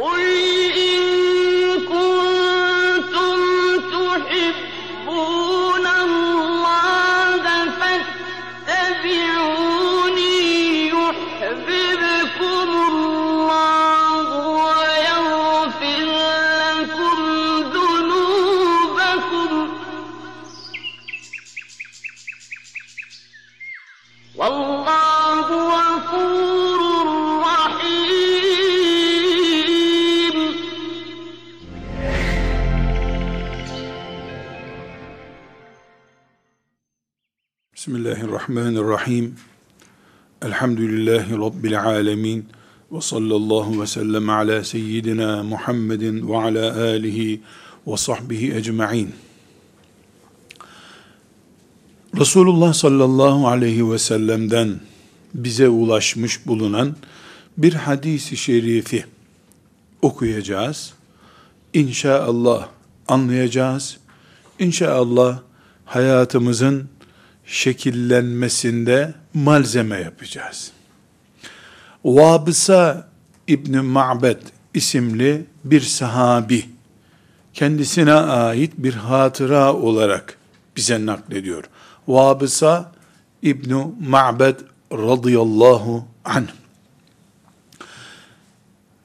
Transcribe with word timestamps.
قل 0.00 0.27
Bismillahirrahmanirrahim. 38.78 39.34
Elhamdülillahi 40.42 41.32
Rabbil 41.32 41.82
alemin. 41.82 42.46
Ve 42.92 43.00
sallallahu 43.00 43.82
ve 43.82 43.86
sellem 43.86 44.30
ala 44.30 44.64
seyyidina 44.64 45.42
Muhammedin 45.42 46.28
ve 46.28 46.36
ala 46.36 46.80
alihi 46.80 47.40
ve 47.86 47.96
sahbihi 47.96 48.54
ecma'in. 48.54 49.10
Resulullah 52.16 52.72
sallallahu 52.72 53.48
aleyhi 53.48 53.90
ve 53.92 53.98
sellem'den 53.98 54.80
bize 55.34 55.68
ulaşmış 55.68 56.46
bulunan 56.46 56.96
bir 57.56 57.72
hadisi 57.72 58.36
şerifi 58.36 59.04
okuyacağız. 60.02 60.92
İnşallah 61.74 62.68
anlayacağız. 63.08 63.98
İnşallah 64.58 65.40
hayatımızın 65.84 66.88
şekillenmesinde 67.48 69.14
malzeme 69.34 70.00
yapacağız. 70.00 70.70
Vabısa 72.04 73.08
İbni 73.46 73.80
Ma'bed 73.80 74.40
isimli 74.74 75.46
bir 75.64 75.80
sahabi 75.80 76.64
kendisine 77.54 78.12
ait 78.12 78.72
bir 78.78 78.94
hatıra 78.94 79.74
olarak 79.74 80.38
bize 80.76 81.06
naklediyor. 81.06 81.64
Vabısa 82.08 82.92
İbni 83.42 83.92
Ma'bed 84.08 84.56
radıyallahu 84.92 86.04
anh. 86.24 86.48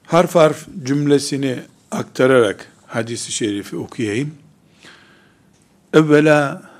Harf 0.06 0.34
harf 0.34 0.66
cümlesini 0.84 1.58
aktararak 1.90 2.72
hadisi 2.86 3.32
şerifi 3.32 3.76
okuyayım. 3.76 4.34
Evvela 5.92 6.73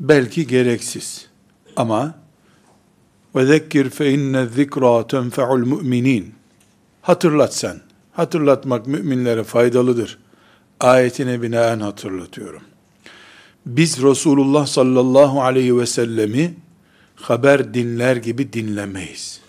belki 0.00 0.46
gereksiz. 0.46 1.26
Ama 1.76 2.14
ve 3.34 3.46
zekkir 3.46 3.90
fe 3.90 4.10
inne 4.10 4.46
zikra 4.46 5.06
tenfe'ul 5.06 5.66
müminin 5.66 6.34
hatırlat 7.02 7.54
sen. 7.54 7.80
Hatırlatmak 8.12 8.86
müminlere 8.86 9.44
faydalıdır. 9.44 10.18
Ayetine 10.80 11.42
binaen 11.42 11.80
hatırlatıyorum. 11.80 12.62
Biz 13.66 14.02
Resulullah 14.02 14.66
sallallahu 14.66 15.42
aleyhi 15.42 15.78
ve 15.78 15.86
sellemi 15.86 16.54
haber 17.14 17.74
dinler 17.74 18.16
gibi 18.16 18.52
dinlemeyiz. 18.52 19.40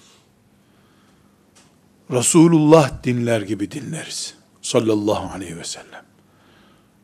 Resulullah 2.11 3.03
dinler 3.03 3.41
gibi 3.41 3.71
dinleriz 3.71 4.33
sallallahu 4.61 5.33
aleyhi 5.33 5.57
ve 5.57 5.63
sellem. 5.63 6.03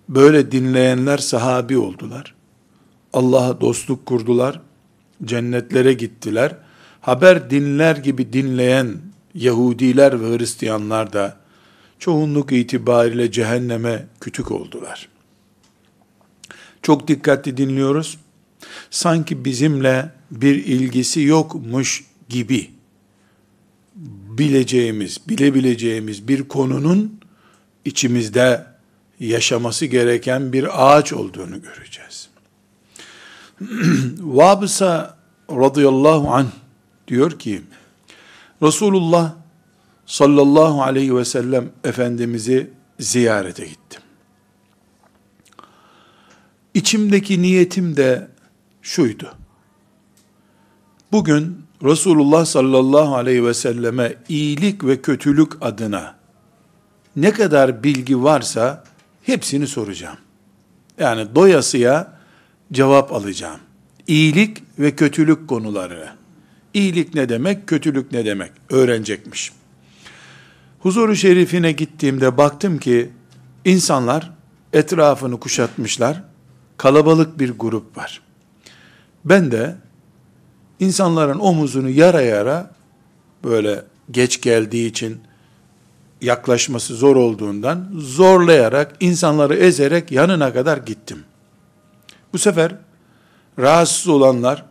Böyle 0.10 0.52
dinleyenler 0.52 1.18
sahabi 1.18 1.78
oldular 1.78 2.37
Allah'a 3.14 3.62
dostluk 3.62 4.06
kurdular, 4.06 4.62
cennetlere 5.26 5.94
gittiler. 5.94 6.56
Haber 7.02 7.50
dinler 7.50 7.96
gibi 7.96 8.34
dinleyen 8.34 8.98
Yahudiler 9.34 10.22
ve 10.22 10.38
Hristiyanlar 10.38 11.14
da 11.14 11.38
çoğunluk 12.00 12.52
itibariyle 12.52 13.32
cehenneme 13.32 14.08
kütük 14.22 14.52
oldular. 14.52 15.10
Çok 16.82 17.08
dikkatli 17.08 17.58
dinliyoruz. 17.58 18.18
Sanki 18.90 19.46
bizimle 19.46 20.12
bir 20.32 20.56
ilgisi 20.56 21.22
yokmuş 21.22 22.06
gibi 22.30 22.70
bileceğimiz, 24.38 25.30
bilebileceğimiz 25.30 26.28
bir 26.28 26.44
konunun 26.44 27.20
içimizde 27.86 28.66
yaşaması 29.20 29.86
gereken 29.86 30.54
bir 30.54 30.68
ağaç 30.88 31.14
olduğunu 31.14 31.62
göreceğiz. 31.62 32.27
Vabısa 34.20 35.18
radıyallahu 35.50 36.32
anh 36.32 36.48
diyor 37.08 37.40
ki, 37.40 37.62
Resulullah 38.64 39.34
sallallahu 40.06 40.84
aleyhi 40.84 41.16
ve 41.16 41.26
sellem 41.26 41.70
Efendimiz'i 41.84 42.72
ziyarete 43.00 43.66
gittim. 43.66 44.02
İçimdeki 46.74 47.42
niyetim 47.42 47.98
de 47.98 48.28
şuydu. 48.82 49.34
Bugün 51.12 51.64
Resulullah 51.84 52.46
sallallahu 52.46 53.16
aleyhi 53.16 53.46
ve 53.46 53.54
selleme 53.54 54.16
iyilik 54.30 54.84
ve 54.84 55.02
kötülük 55.02 55.52
adına 55.62 56.16
ne 57.16 57.32
kadar 57.32 57.84
bilgi 57.84 58.24
varsa 58.24 58.84
hepsini 59.24 59.68
soracağım. 59.68 60.18
Yani 61.00 61.36
doyasıya 61.36 62.17
cevap 62.72 63.14
alacağım. 63.14 63.60
İyilik 64.08 64.64
ve 64.80 64.96
kötülük 64.96 65.48
konuları. 65.48 66.10
İyilik 66.74 67.14
ne 67.14 67.30
demek, 67.30 67.68
kötülük 67.68 68.12
ne 68.12 68.26
demek 68.26 68.52
öğrenecekmiş. 68.70 69.52
Huzuru 70.80 71.16
şerifine 71.16 71.72
gittiğimde 71.72 72.38
baktım 72.38 72.78
ki 72.78 73.10
insanlar 73.66 74.32
etrafını 74.74 75.40
kuşatmışlar. 75.40 76.24
Kalabalık 76.78 77.40
bir 77.40 77.52
grup 77.52 77.98
var. 77.98 78.22
Ben 79.26 79.52
de 79.52 79.76
insanların 80.80 81.40
omuzunu 81.40 81.90
yara 81.90 82.22
yara 82.22 82.72
böyle 83.44 83.84
geç 84.12 84.42
geldiği 84.42 84.90
için 84.90 85.18
yaklaşması 86.22 86.96
zor 86.96 87.16
olduğundan 87.16 87.90
zorlayarak 87.96 88.96
insanları 89.00 89.56
ezerek 89.56 90.12
yanına 90.12 90.54
kadar 90.54 90.78
gittim. 90.78 91.24
Bu 92.38 92.42
sefer 92.42 92.76
rahatsız 93.60 94.08
olanlar 94.08 94.66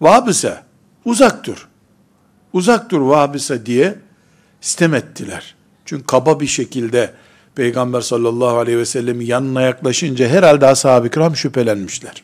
Vabise 0.00 0.62
uzak 1.04 1.46
dur. 1.46 1.68
Uzak 2.52 2.90
dur 2.90 3.00
Vabise 3.00 3.66
diye 3.66 3.98
sitem 4.60 4.94
ettiler. 4.94 5.54
Çünkü 5.84 6.06
kaba 6.06 6.40
bir 6.40 6.46
şekilde 6.46 7.14
Peygamber 7.54 8.00
sallallahu 8.00 8.58
aleyhi 8.58 8.78
ve 8.78 8.84
sellemin 8.84 9.26
yanına 9.26 9.62
yaklaşınca 9.62 10.28
herhalde 10.28 10.66
ashab-ı 10.66 11.10
kiram 11.10 11.36
şüphelenmişler. 11.36 12.22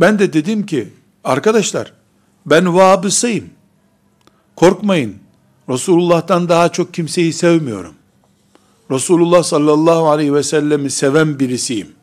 Ben 0.00 0.18
de 0.18 0.32
dedim 0.32 0.66
ki 0.66 0.88
arkadaşlar 1.24 1.92
ben 2.46 2.74
Vabıse'yim. 2.74 3.50
Korkmayın. 4.56 5.16
Resulullah'tan 5.68 6.48
daha 6.48 6.68
çok 6.72 6.94
kimseyi 6.94 7.32
sevmiyorum. 7.32 7.94
Resulullah 8.90 9.42
sallallahu 9.42 10.10
aleyhi 10.10 10.34
ve 10.34 10.42
sellemi 10.42 10.90
seven 10.90 11.38
birisiyim 11.38 11.93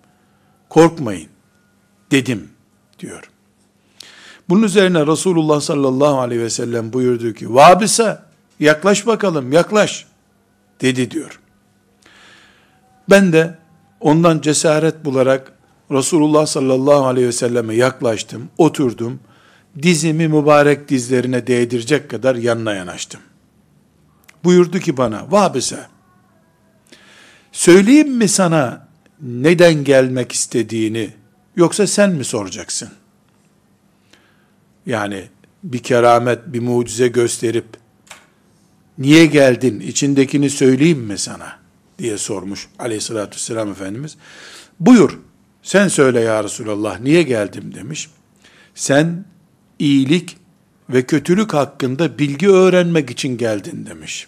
korkmayın 0.71 1.29
dedim 2.11 2.49
diyor. 2.99 3.29
Bunun 4.49 4.63
üzerine 4.63 5.07
Resulullah 5.07 5.61
sallallahu 5.61 6.19
aleyhi 6.19 6.41
ve 6.41 6.49
sellem 6.49 6.93
buyurdu 6.93 7.33
ki, 7.33 7.53
Vabisa 7.53 8.25
yaklaş 8.59 9.07
bakalım 9.07 9.51
yaklaş 9.51 10.05
dedi 10.81 11.11
diyor. 11.11 11.39
Ben 13.09 13.33
de 13.33 13.57
ondan 13.99 14.41
cesaret 14.41 15.05
bularak 15.05 15.53
Resulullah 15.91 16.45
sallallahu 16.45 17.05
aleyhi 17.05 17.27
ve 17.27 17.31
selleme 17.31 17.75
yaklaştım, 17.75 18.49
oturdum, 18.57 19.19
dizimi 19.81 20.27
mübarek 20.27 20.89
dizlerine 20.89 21.47
değdirecek 21.47 22.09
kadar 22.09 22.35
yanına 22.35 22.73
yanaştım. 22.73 23.21
Buyurdu 24.43 24.79
ki 24.79 24.97
bana, 24.97 25.31
Vabisa, 25.31 25.89
söyleyeyim 27.51 28.17
mi 28.17 28.27
sana 28.27 28.90
neden 29.21 29.83
gelmek 29.83 30.31
istediğini 30.31 31.09
yoksa 31.55 31.87
sen 31.87 32.11
mi 32.11 32.23
soracaksın? 32.23 32.89
Yani 34.85 35.29
bir 35.63 35.79
keramet, 35.79 36.39
bir 36.47 36.59
mucize 36.59 37.07
gösterip 37.07 37.65
niye 38.97 39.25
geldin, 39.25 39.79
içindekini 39.79 40.49
söyleyeyim 40.49 40.99
mi 40.99 41.17
sana 41.17 41.59
diye 41.99 42.17
sormuş 42.17 42.67
aleyhissalatü 42.79 43.35
vesselam 43.35 43.71
Efendimiz. 43.71 44.17
Buyur, 44.79 45.19
sen 45.63 45.87
söyle 45.87 46.19
ya 46.19 46.43
Resulallah, 46.43 46.99
niye 46.99 47.23
geldim 47.23 47.75
demiş. 47.75 48.09
Sen 48.75 49.25
iyilik 49.79 50.37
ve 50.89 51.05
kötülük 51.05 51.53
hakkında 51.53 52.19
bilgi 52.19 52.49
öğrenmek 52.49 53.09
için 53.09 53.37
geldin 53.37 53.85
demiş. 53.85 54.27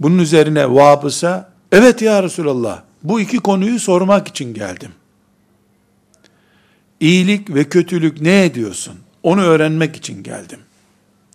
Bunun 0.00 0.18
üzerine 0.18 0.70
Vabıs'a, 0.70 1.53
evet 1.74 2.02
ya 2.02 2.22
Resulallah, 2.22 2.82
bu 3.02 3.20
iki 3.20 3.36
konuyu 3.38 3.80
sormak 3.80 4.28
için 4.28 4.54
geldim. 4.54 4.90
İyilik 7.00 7.54
ve 7.54 7.68
kötülük 7.68 8.20
ne 8.20 8.44
ediyorsun? 8.44 8.94
Onu 9.22 9.42
öğrenmek 9.42 9.96
için 9.96 10.22
geldim. 10.22 10.58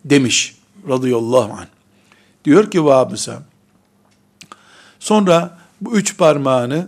Demiş 0.05 0.55
radıyallahu 0.89 1.53
anh. 1.53 1.67
Diyor 2.45 2.71
ki 2.71 2.85
Vabıs'a, 2.85 3.43
sonra 4.99 5.57
bu 5.81 5.97
üç 5.97 6.17
parmağını 6.17 6.87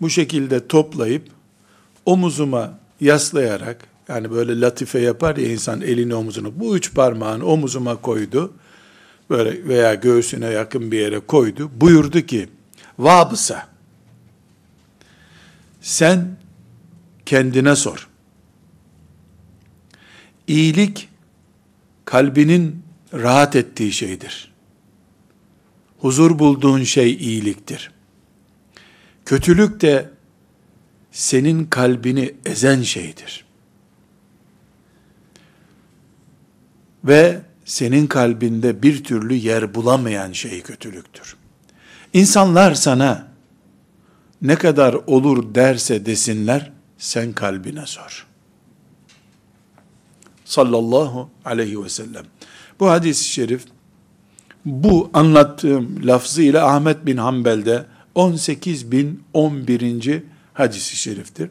bu 0.00 0.10
şekilde 0.10 0.68
toplayıp 0.68 1.28
omuzuma 2.06 2.78
yaslayarak 3.00 3.86
yani 4.08 4.30
böyle 4.30 4.60
latife 4.60 5.00
yapar 5.00 5.36
ya 5.36 5.52
insan 5.52 5.80
elini 5.80 6.14
omuzunu 6.14 6.52
bu 6.60 6.76
üç 6.76 6.94
parmağını 6.94 7.46
omuzuma 7.46 7.96
koydu 7.96 8.52
böyle 9.30 9.68
veya 9.68 9.94
göğsüne 9.94 10.46
yakın 10.46 10.90
bir 10.92 10.98
yere 10.98 11.20
koydu 11.20 11.70
buyurdu 11.80 12.20
ki 12.20 12.48
vabısa 12.98 13.68
sen 15.80 16.36
kendine 17.26 17.76
sor 17.76 18.08
iyilik 20.46 21.08
kalbinin 22.04 22.82
rahat 23.12 23.56
ettiği 23.56 23.92
şeydir 23.92 24.52
huzur 25.98 26.38
bulduğun 26.38 26.82
şey 26.82 27.12
iyiliktir 27.14 27.90
kötülük 29.24 29.80
de 29.80 30.14
senin 31.14 31.64
kalbini 31.64 32.34
ezen 32.46 32.82
şeydir. 32.82 33.44
Ve 37.04 37.40
senin 37.64 38.06
kalbinde 38.06 38.82
bir 38.82 39.04
türlü 39.04 39.34
yer 39.34 39.74
bulamayan 39.74 40.32
şey 40.32 40.62
kötülüktür. 40.62 41.36
İnsanlar 42.14 42.74
sana 42.74 43.28
ne 44.42 44.56
kadar 44.56 44.94
olur 44.94 45.54
derse 45.54 46.06
desinler, 46.06 46.72
sen 46.98 47.32
kalbine 47.32 47.86
sor. 47.86 48.26
Sallallahu 50.44 51.30
aleyhi 51.44 51.84
ve 51.84 51.88
sellem. 51.88 52.24
Bu 52.80 52.90
hadis-i 52.90 53.24
şerif, 53.24 53.64
bu 54.64 55.10
anlattığım 55.14 56.06
lafzıyla 56.06 56.74
Ahmet 56.74 57.06
bin 57.06 57.16
Hanbel'de 57.16 57.86
18.011 58.14 60.22
hadisi 60.52 60.96
şeriftir. 60.96 61.50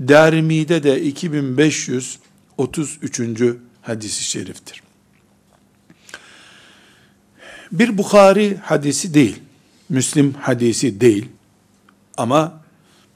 Darimi'de 0.00 0.82
de 0.82 1.02
2533. 1.02 3.20
hadisi 3.82 4.24
şeriftir. 4.24 4.82
Bir 7.72 7.98
Bukhari 7.98 8.56
hadisi 8.56 9.14
değil, 9.14 9.40
Müslim 9.90 10.34
hadisi 10.34 11.00
değil 11.00 11.28
ama 12.16 12.60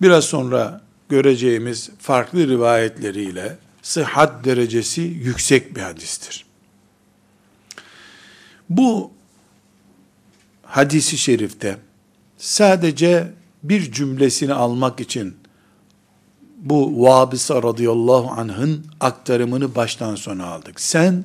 biraz 0.03 0.25
sonra 0.25 0.81
göreceğimiz 1.09 1.91
farklı 1.99 2.49
rivayetleriyle 2.49 3.57
sıhhat 3.83 4.45
derecesi 4.45 5.01
yüksek 5.01 5.77
bir 5.77 5.81
hadistir. 5.81 6.45
Bu 8.71 9.11
hadisi 10.63 11.19
şerifte 11.19 11.79
sadece 12.39 13.33
bir 13.63 13.93
cümlesini 13.93 14.55
almak 14.55 15.01
için 15.01 15.37
bu 16.57 17.05
Vabisa 17.05 17.63
radıyallahu 17.63 18.31
anh'ın 18.31 18.87
aktarımını 19.01 19.75
baştan 19.75 20.15
sona 20.15 20.47
aldık. 20.47 20.81
Sen 20.81 21.25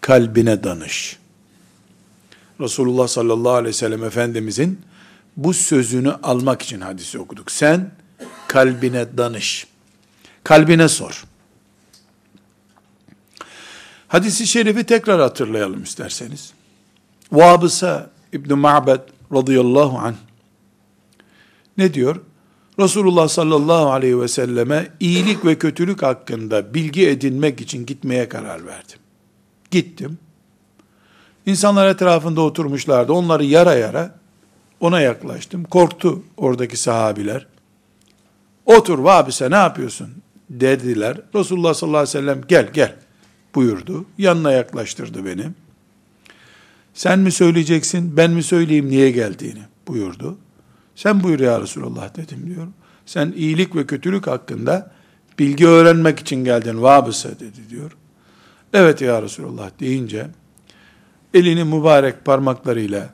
kalbine 0.00 0.64
danış. 0.64 1.17
Resulullah 2.60 3.08
sallallahu 3.08 3.52
aleyhi 3.52 3.68
ve 3.68 3.78
sellem 3.78 4.04
Efendimizin 4.04 4.80
bu 5.36 5.54
sözünü 5.54 6.12
almak 6.12 6.62
için 6.62 6.80
hadisi 6.80 7.18
okuduk. 7.18 7.50
Sen 7.50 7.90
kalbine 8.48 9.16
danış. 9.16 9.66
Kalbine 10.44 10.88
sor. 10.88 11.24
Hadisi 14.08 14.46
şerifi 14.46 14.84
tekrar 14.84 15.20
hatırlayalım 15.20 15.82
isterseniz. 15.82 16.52
Vabısa 17.32 18.10
İbn-i 18.32 18.54
Ma'bed 18.54 19.00
radıyallahu 19.32 19.98
anh 19.98 20.14
ne 21.78 21.94
diyor? 21.94 22.20
Resulullah 22.78 23.28
sallallahu 23.28 23.90
aleyhi 23.90 24.20
ve 24.20 24.28
selleme 24.28 24.88
iyilik 25.00 25.44
ve 25.44 25.58
kötülük 25.58 26.02
hakkında 26.02 26.74
bilgi 26.74 27.08
edinmek 27.08 27.60
için 27.60 27.86
gitmeye 27.86 28.28
karar 28.28 28.66
verdim. 28.66 28.98
Gittim. 29.70 30.18
İnsanlar 31.48 31.88
etrafında 31.88 32.40
oturmuşlardı. 32.40 33.12
Onları 33.12 33.44
yara 33.44 33.74
yara 33.74 34.14
ona 34.80 35.00
yaklaştım. 35.00 35.64
Korktu 35.64 36.22
oradaki 36.36 36.76
sahabiler. 36.76 37.46
Otur 38.66 38.98
vabise 38.98 39.50
ne 39.50 39.54
yapıyorsun? 39.54 40.08
Dediler. 40.50 41.20
Resulullah 41.34 41.74
sallallahu 41.74 41.98
aleyhi 41.98 42.18
ve 42.18 42.20
sellem 42.20 42.44
gel 42.48 42.68
gel 42.72 42.96
buyurdu. 43.54 44.04
Yanına 44.18 44.52
yaklaştırdı 44.52 45.24
beni. 45.24 45.44
Sen 46.94 47.18
mi 47.18 47.32
söyleyeceksin, 47.32 48.16
ben 48.16 48.30
mi 48.30 48.42
söyleyeyim 48.42 48.88
niye 48.88 49.10
geldiğini 49.10 49.62
buyurdu. 49.86 50.38
Sen 50.94 51.22
buyur 51.22 51.40
ya 51.40 51.60
Resulullah 51.60 52.16
dedim 52.16 52.54
diyor. 52.54 52.66
Sen 53.06 53.32
iyilik 53.36 53.76
ve 53.76 53.86
kötülük 53.86 54.26
hakkında 54.26 54.90
bilgi 55.38 55.66
öğrenmek 55.66 56.18
için 56.20 56.44
geldin 56.44 56.82
vabısa 56.82 57.28
dedi 57.28 57.70
diyor. 57.70 57.96
Evet 58.72 59.00
ya 59.00 59.22
Resulullah 59.22 59.70
deyince 59.80 60.26
elini 61.34 61.64
mübarek 61.64 62.24
parmaklarıyla 62.24 63.10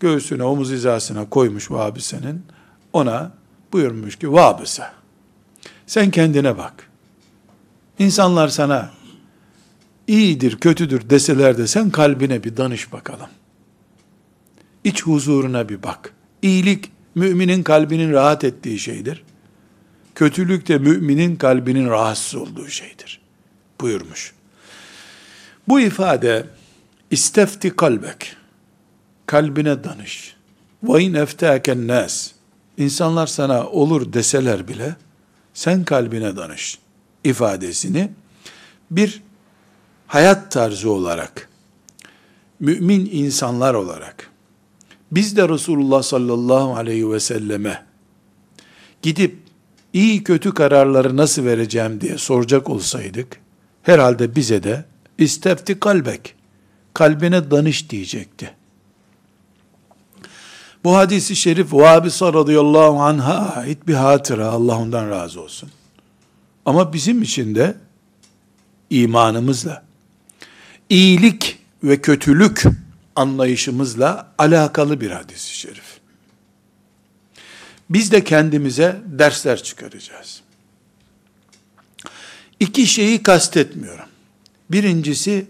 göğsüne 0.00 0.44
omuz 0.44 0.70
hizasına 0.70 1.28
koymuş 1.30 1.70
vabısenin 1.70 2.42
ona 2.92 3.32
buyurmuş 3.72 4.16
ki 4.16 4.32
vabısa 4.32 4.92
sen 5.86 6.10
kendine 6.10 6.58
bak. 6.58 6.90
İnsanlar 7.98 8.48
sana 8.48 8.90
iyidir, 10.06 10.56
kötüdür 10.56 11.10
deseler 11.10 11.58
de 11.58 11.66
sen 11.66 11.90
kalbine 11.90 12.44
bir 12.44 12.56
danış 12.56 12.92
bakalım. 12.92 13.28
İç 14.84 15.02
huzuruna 15.02 15.68
bir 15.68 15.82
bak. 15.82 16.14
İyilik 16.42 16.90
müminin 17.14 17.62
kalbinin 17.62 18.12
rahat 18.12 18.44
ettiği 18.44 18.78
şeydir. 18.78 19.24
Kötülük 20.14 20.68
de 20.68 20.78
müminin 20.78 21.36
kalbinin 21.36 21.90
rahatsız 21.90 22.34
olduğu 22.34 22.68
şeydir. 22.68 23.20
Buyurmuş. 23.80 24.34
Bu 25.68 25.80
ifade 25.80 26.46
istefti 27.12 27.76
kalbek. 27.76 28.36
Kalbine 29.26 29.84
danış. 29.84 30.36
Ve 30.82 31.02
in 31.02 31.14
eftâken 31.14 31.88
nas. 31.88 32.30
İnsanlar 32.78 33.26
sana 33.26 33.66
olur 33.66 34.12
deseler 34.12 34.68
bile 34.68 34.96
sen 35.54 35.84
kalbine 35.84 36.36
danış 36.36 36.78
ifadesini 37.24 38.10
bir 38.90 39.22
hayat 40.06 40.52
tarzı 40.52 40.90
olarak 40.90 41.48
mümin 42.60 43.08
insanlar 43.12 43.74
olarak 43.74 44.30
biz 45.12 45.36
de 45.36 45.48
Resulullah 45.48 46.02
sallallahu 46.02 46.76
aleyhi 46.76 47.10
ve 47.10 47.20
selleme 47.20 47.84
gidip 49.02 49.36
iyi 49.92 50.24
kötü 50.24 50.54
kararları 50.54 51.16
nasıl 51.16 51.44
vereceğim 51.44 52.00
diye 52.00 52.18
soracak 52.18 52.70
olsaydık, 52.70 53.40
herhalde 53.82 54.36
bize 54.36 54.62
de 54.62 54.84
istefti 55.18 55.80
kalbek, 55.80 56.34
kalbine 56.94 57.50
danış 57.50 57.90
diyecekti. 57.90 58.54
Bu 60.84 60.96
hadisi 60.96 61.36
şerif 61.36 61.72
Vabisa 61.72 62.32
radıyallahu 62.32 63.02
anh'a 63.02 63.54
ait 63.54 63.86
bir 63.86 63.94
hatıra, 63.94 64.48
Allah 64.48 64.78
ondan 64.78 65.10
razı 65.10 65.40
olsun. 65.40 65.70
Ama 66.66 66.92
bizim 66.92 67.22
için 67.22 67.54
de 67.54 67.76
imanımızla, 68.90 69.82
iyilik 70.88 71.58
ve 71.84 72.00
kötülük 72.00 72.64
anlayışımızla 73.16 74.32
alakalı 74.38 75.00
bir 75.00 75.10
hadis-i 75.10 75.54
şerif. 75.54 76.00
Biz 77.90 78.12
de 78.12 78.24
kendimize 78.24 79.00
dersler 79.06 79.62
çıkaracağız. 79.62 80.42
İki 82.60 82.86
şeyi 82.86 83.22
kastetmiyorum. 83.22 84.04
Birincisi, 84.70 85.46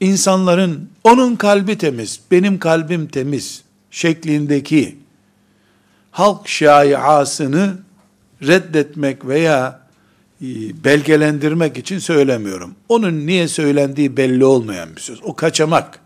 insanların 0.00 0.90
onun 1.04 1.36
kalbi 1.36 1.78
temiz, 1.78 2.20
benim 2.30 2.58
kalbim 2.58 3.06
temiz 3.06 3.62
şeklindeki 3.90 4.98
halk 6.10 6.48
şaiasını 6.48 7.78
reddetmek 8.42 9.26
veya 9.26 9.80
e, 10.42 10.46
belgelendirmek 10.84 11.78
için 11.78 11.98
söylemiyorum. 11.98 12.74
Onun 12.88 13.26
niye 13.26 13.48
söylendiği 13.48 14.16
belli 14.16 14.44
olmayan 14.44 14.96
bir 14.96 15.00
söz. 15.00 15.18
O 15.22 15.34
kaçamak 15.34 16.00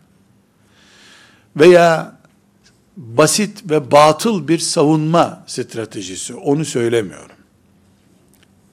veya 1.57 2.17
basit 2.97 3.71
ve 3.71 3.91
batıl 3.91 4.49
bir 4.49 4.59
savunma 4.59 5.45
stratejisi. 5.47 6.35
Onu 6.35 6.65
söylemiyorum. 6.65 7.37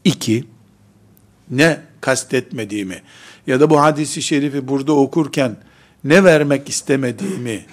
İki, 0.04 0.46
ne 1.50 1.82
kastetmediğimi 2.02 3.02
ya 3.50 3.60
da 3.60 3.70
bu 3.70 3.82
hadisi 3.82 4.22
şerifi 4.22 4.68
burada 4.68 4.94
okurken 4.94 5.58
ne 6.04 6.24
vermek 6.24 6.70
istemediğimi 6.70 7.66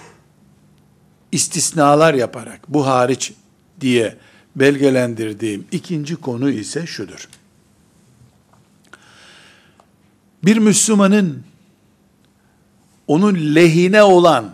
istisnalar 1.32 2.14
yaparak 2.14 2.60
bu 2.68 2.86
hariç 2.86 3.32
diye 3.80 4.16
belgelendirdiğim 4.56 5.66
ikinci 5.72 6.16
konu 6.16 6.50
ise 6.50 6.86
şudur. 6.86 7.28
Bir 10.44 10.56
Müslümanın 10.56 11.44
onun 13.06 13.54
lehine 13.54 14.02
olan 14.02 14.50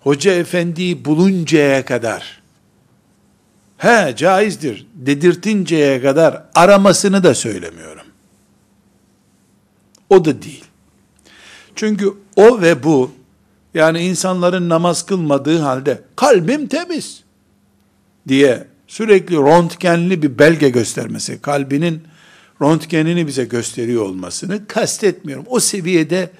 hoca 0.00 0.32
efendiyi 0.32 1.04
buluncaya 1.04 1.84
kadar 1.84 2.42
he 3.76 4.14
caizdir 4.16 4.86
dedirtinceye 4.94 6.02
kadar 6.02 6.44
aramasını 6.54 7.22
da 7.22 7.34
söylemiyorum. 7.34 7.97
O 10.10 10.24
da 10.24 10.42
değil. 10.42 10.64
Çünkü 11.74 12.14
o 12.36 12.60
ve 12.60 12.82
bu 12.82 13.10
yani 13.74 14.00
insanların 14.00 14.68
namaz 14.68 15.06
kılmadığı 15.06 15.58
halde 15.58 16.02
kalbim 16.16 16.66
temiz 16.66 17.24
diye 18.28 18.66
sürekli 18.86 19.36
röntgenli 19.36 20.22
bir 20.22 20.38
belge 20.38 20.68
göstermesi, 20.68 21.42
kalbinin 21.42 22.02
röntgenini 22.62 23.26
bize 23.26 23.44
gösteriyor 23.44 24.02
olmasını 24.02 24.66
kastetmiyorum. 24.66 25.44
O 25.48 25.60
seviyede 25.60 26.30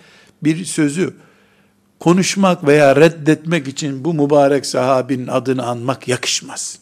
bir 0.42 0.64
sözü 0.64 1.14
konuşmak 2.00 2.66
veya 2.66 2.96
reddetmek 2.96 3.68
için 3.68 4.04
bu 4.04 4.14
mübarek 4.14 4.66
sahabinin 4.66 5.26
adını 5.26 5.66
anmak 5.66 6.08
yakışmaz. 6.08 6.78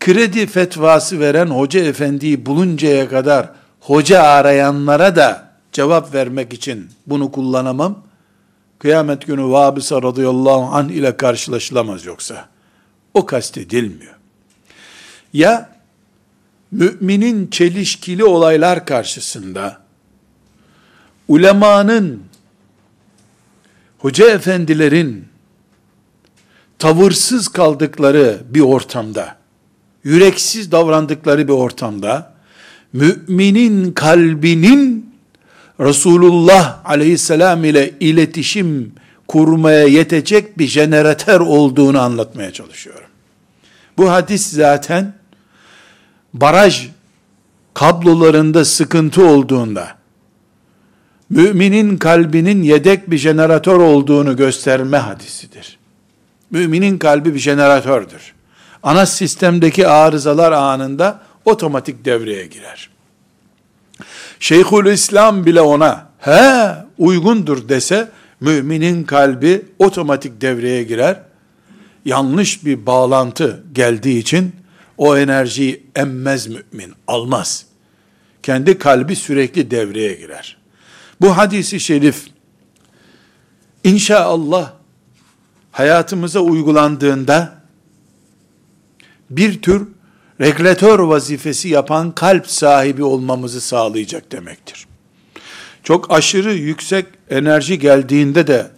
Kredi 0.00 0.46
fetvası 0.46 1.20
veren 1.20 1.46
hoca 1.46 1.80
efendiyi 1.80 2.46
buluncaya 2.46 3.08
kadar 3.08 3.50
hoca 3.84 4.22
arayanlara 4.22 5.16
da 5.16 5.48
cevap 5.72 6.14
vermek 6.14 6.52
için 6.52 6.90
bunu 7.06 7.32
kullanamam. 7.32 8.02
Kıyamet 8.78 9.26
günü 9.26 9.50
Vabisa 9.50 10.02
radıyallahu 10.02 10.76
anh 10.76 10.90
ile 10.90 11.16
karşılaşılamaz 11.16 12.04
yoksa. 12.04 12.48
O 13.14 13.26
kastedilmiyor. 13.26 14.14
Ya 15.32 15.70
müminin 16.72 17.46
çelişkili 17.46 18.24
olaylar 18.24 18.86
karşısında 18.86 19.78
ulemanın 21.28 22.22
hoca 23.98 24.30
efendilerin 24.30 25.28
tavırsız 26.78 27.48
kaldıkları 27.48 28.42
bir 28.50 28.60
ortamda, 28.60 29.36
yüreksiz 30.04 30.72
davrandıkları 30.72 31.48
bir 31.48 31.52
ortamda, 31.52 32.33
müminin 32.94 33.92
kalbinin 33.92 35.14
Resulullah 35.80 36.80
aleyhisselam 36.84 37.64
ile 37.64 37.94
iletişim 38.00 38.92
kurmaya 39.28 39.84
yetecek 39.84 40.58
bir 40.58 40.66
jeneratör 40.66 41.40
olduğunu 41.40 42.00
anlatmaya 42.00 42.52
çalışıyorum. 42.52 43.08
Bu 43.98 44.10
hadis 44.10 44.52
zaten 44.52 45.14
baraj 46.34 46.88
kablolarında 47.74 48.64
sıkıntı 48.64 49.26
olduğunda, 49.26 49.88
müminin 51.30 51.96
kalbinin 51.96 52.62
yedek 52.62 53.10
bir 53.10 53.18
jeneratör 53.18 53.76
olduğunu 53.76 54.36
gösterme 54.36 54.96
hadisidir. 54.96 55.78
Müminin 56.50 56.98
kalbi 56.98 57.34
bir 57.34 57.38
jeneratördür. 57.38 58.34
Ana 58.82 59.06
sistemdeki 59.06 59.88
arızalar 59.88 60.52
anında 60.52 61.20
otomatik 61.44 62.04
devreye 62.04 62.46
girer. 62.46 62.90
Şeyhül 64.40 64.92
İslam 64.92 65.46
bile 65.46 65.60
ona 65.60 66.08
he 66.18 66.74
uygundur 66.98 67.68
dese 67.68 68.10
müminin 68.40 69.04
kalbi 69.04 69.64
otomatik 69.78 70.40
devreye 70.40 70.82
girer. 70.82 71.20
Yanlış 72.04 72.64
bir 72.64 72.86
bağlantı 72.86 73.64
geldiği 73.72 74.18
için 74.18 74.52
o 74.98 75.16
enerjiyi 75.16 75.86
emmez 75.96 76.46
mümin, 76.46 76.94
almaz. 77.06 77.66
Kendi 78.42 78.78
kalbi 78.78 79.16
sürekli 79.16 79.70
devreye 79.70 80.14
girer. 80.14 80.56
Bu 81.20 81.36
hadisi 81.36 81.80
şerif 81.80 82.26
inşallah 83.84 84.72
hayatımıza 85.72 86.40
uygulandığında 86.40 87.54
bir 89.30 89.62
tür 89.62 89.88
regülatör 90.40 90.98
vazifesi 90.98 91.68
yapan 91.68 92.12
kalp 92.12 92.46
sahibi 92.46 93.04
olmamızı 93.04 93.60
sağlayacak 93.60 94.32
demektir. 94.32 94.86
Çok 95.82 96.10
aşırı 96.10 96.54
yüksek 96.54 97.06
enerji 97.30 97.78
geldiğinde 97.78 98.46
de 98.46 98.70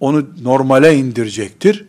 onu 0.00 0.26
normale 0.42 0.94
indirecektir. 0.96 1.84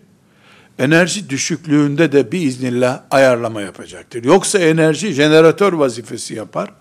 Enerji 0.79 1.29
düşüklüğünde 1.29 2.11
de 2.11 2.31
bir 2.31 2.41
iznillah 2.41 3.01
ayarlama 3.11 3.61
yapacaktır. 3.61 4.23
Yoksa 4.23 4.59
enerji 4.59 5.13
jeneratör 5.13 5.73
vazifesi 5.73 6.33
yapar. 6.33 6.71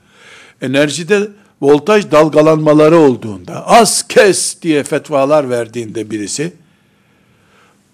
Enerjide 0.61 1.29
voltaj 1.63 2.11
dalgalanmaları 2.11 2.97
olduğunda, 2.97 3.67
az 3.67 4.09
kes 4.09 4.63
diye 4.63 4.85
fetvalar 4.85 5.51
verdiğinde 5.51 6.11
birisi, 6.11 6.53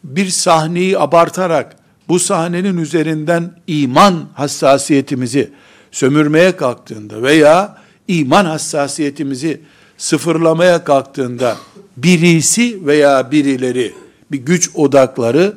bir 0.05 0.29
sahneyi 0.29 0.99
abartarak, 0.99 1.77
bu 2.09 2.19
sahnenin 2.19 2.77
üzerinden 2.77 3.53
iman 3.67 4.25
hassasiyetimizi 4.35 5.51
sömürmeye 5.91 6.57
kalktığında 6.57 7.23
veya 7.23 7.79
iman 8.09 8.45
hassasiyetimizi 8.45 9.61
sıfırlamaya 9.97 10.85
kalktığında 10.85 11.57
birisi 11.97 12.87
veya 12.87 13.31
birileri, 13.31 13.95
bir 14.33 14.39
güç 14.39 14.71
odakları 14.75 15.55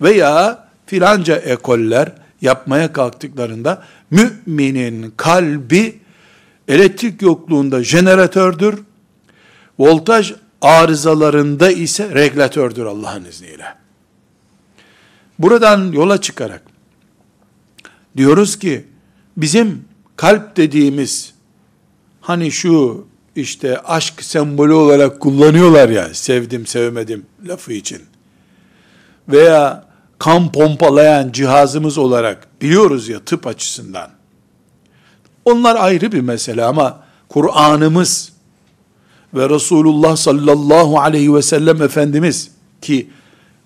veya 0.00 0.68
filanca 0.86 1.36
ekoller 1.36 2.12
yapmaya 2.40 2.92
kalktıklarında 2.92 3.82
müminin 4.10 5.12
kalbi 5.16 5.98
elektrik 6.68 7.22
yokluğunda 7.22 7.84
jeneratördür, 7.84 8.78
voltaj 9.78 10.32
arızalarında 10.62 11.70
ise 11.70 12.14
regülatördür 12.14 12.86
Allah'ın 12.86 13.24
izniyle. 13.24 13.81
Buradan 15.42 15.92
yola 15.92 16.20
çıkarak 16.20 16.62
diyoruz 18.16 18.58
ki 18.58 18.84
bizim 19.36 19.84
kalp 20.16 20.56
dediğimiz 20.56 21.34
hani 22.20 22.52
şu 22.52 23.06
işte 23.36 23.80
aşk 23.80 24.22
sembolü 24.22 24.72
olarak 24.72 25.20
kullanıyorlar 25.20 25.88
ya 25.88 26.14
sevdim 26.14 26.66
sevmedim 26.66 27.26
lafı 27.46 27.72
için. 27.72 28.02
Veya 29.28 29.84
kan 30.18 30.52
pompalayan 30.52 31.32
cihazımız 31.32 31.98
olarak 31.98 32.48
biliyoruz 32.62 33.08
ya 33.08 33.20
tıp 33.20 33.46
açısından. 33.46 34.10
Onlar 35.44 35.76
ayrı 35.76 36.12
bir 36.12 36.20
mesele 36.20 36.64
ama 36.64 37.02
Kur'an'ımız 37.28 38.32
ve 39.34 39.48
Resulullah 39.48 40.16
sallallahu 40.16 41.00
aleyhi 41.00 41.34
ve 41.34 41.42
sellem 41.42 41.82
Efendimiz 41.82 42.50
ki 42.82 43.10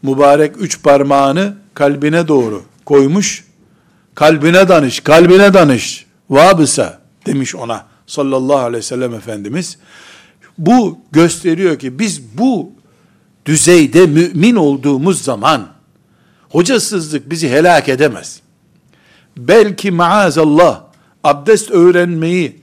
mübarek 0.06 0.54
üç 0.60 0.82
parmağını 0.82 1.54
kalbine 1.74 2.28
doğru 2.28 2.62
koymuş, 2.84 3.44
kalbine 4.14 4.68
danış, 4.68 5.00
kalbine 5.00 5.54
danış, 5.54 6.06
vabısa 6.30 6.98
demiş 7.26 7.54
ona 7.54 7.84
sallallahu 8.06 8.58
aleyhi 8.58 8.76
ve 8.76 8.82
sellem 8.82 9.14
Efendimiz. 9.14 9.78
Bu 10.58 10.98
gösteriyor 11.12 11.78
ki 11.78 11.98
biz 11.98 12.38
bu 12.38 12.72
düzeyde 13.46 14.06
mümin 14.06 14.56
olduğumuz 14.56 15.22
zaman 15.22 15.66
hocasızlık 16.48 17.30
bizi 17.30 17.50
helak 17.50 17.88
edemez. 17.88 18.40
Belki 19.36 19.90
maazallah 19.90 20.80
abdest 21.24 21.70
öğrenmeyi 21.70 22.56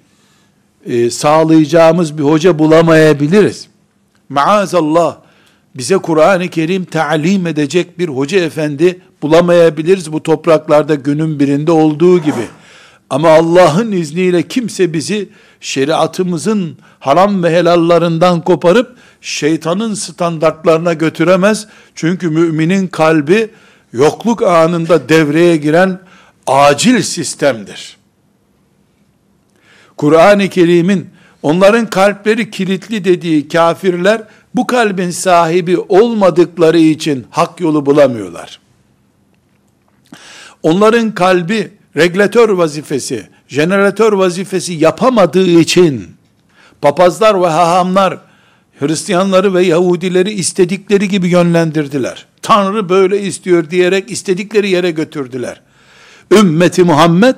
e, 0.86 1.10
sağlayacağımız 1.10 2.18
bir 2.18 2.24
hoca 2.24 2.60
bulamayabiliriz. 2.60 3.68
Maazallah 4.30 5.18
bize 5.76 5.98
Kur'an-ı 5.98 6.48
Kerim 6.50 6.86
talim 6.86 7.48
edecek 7.48 8.00
bir 8.00 8.08
hoca 8.08 8.40
efendi 8.40 9.02
bulamayabiliriz 9.22 10.14
bu 10.14 10.24
topraklarda 10.24 10.96
günün 10.96 11.40
birinde 11.40 11.72
olduğu 11.72 12.20
gibi. 12.20 12.48
Ama 13.10 13.30
Allah'ın 13.30 13.92
izniyle 13.92 14.48
kimse 14.48 14.94
bizi 14.94 15.30
şeriatımızın 15.60 16.78
haram 17.00 17.44
ve 17.44 17.50
helallarından 17.50 18.42
koparıp 18.42 18.98
şeytanın 19.22 19.94
standartlarına 19.94 20.94
götüremez. 20.94 21.68
Çünkü 21.96 22.30
müminin 22.30 22.88
kalbi 22.88 23.50
yokluk 23.94 24.44
anında 24.44 25.10
devreye 25.10 25.58
giren 25.58 26.00
acil 26.48 27.02
sistemdir. 27.02 27.98
Kur'an-ı 29.98 30.50
Kerim'in 30.50 31.10
onların 31.44 31.86
kalpleri 31.86 32.52
kilitli 32.52 33.06
dediği 33.06 33.48
kafirler 33.48 34.22
bu 34.56 34.68
kalbin 34.68 35.10
sahibi 35.10 35.78
olmadıkları 35.78 36.80
için 36.80 37.26
hak 37.30 37.60
yolu 37.60 37.86
bulamıyorlar. 37.86 38.60
Onların 40.64 41.12
kalbi 41.12 41.72
regülatör 41.96 42.50
vazifesi, 42.50 43.28
jeneratör 43.48 44.14
vazifesi 44.14 44.74
yapamadığı 44.74 45.48
için 45.48 46.16
papazlar 46.82 47.42
ve 47.42 47.48
hahamlar 47.48 48.20
Hristiyanları 48.80 49.54
ve 49.54 49.66
Yahudileri 49.66 50.32
istedikleri 50.32 51.08
gibi 51.08 51.28
yönlendirdiler. 51.28 52.26
Tanrı 52.42 52.90
böyle 52.90 53.22
istiyor 53.22 53.70
diyerek 53.70 54.12
istedikleri 54.12 54.70
yere 54.70 54.92
götürdüler. 54.92 55.62
Ümmeti 56.32 56.84
Muhammed 56.84 57.36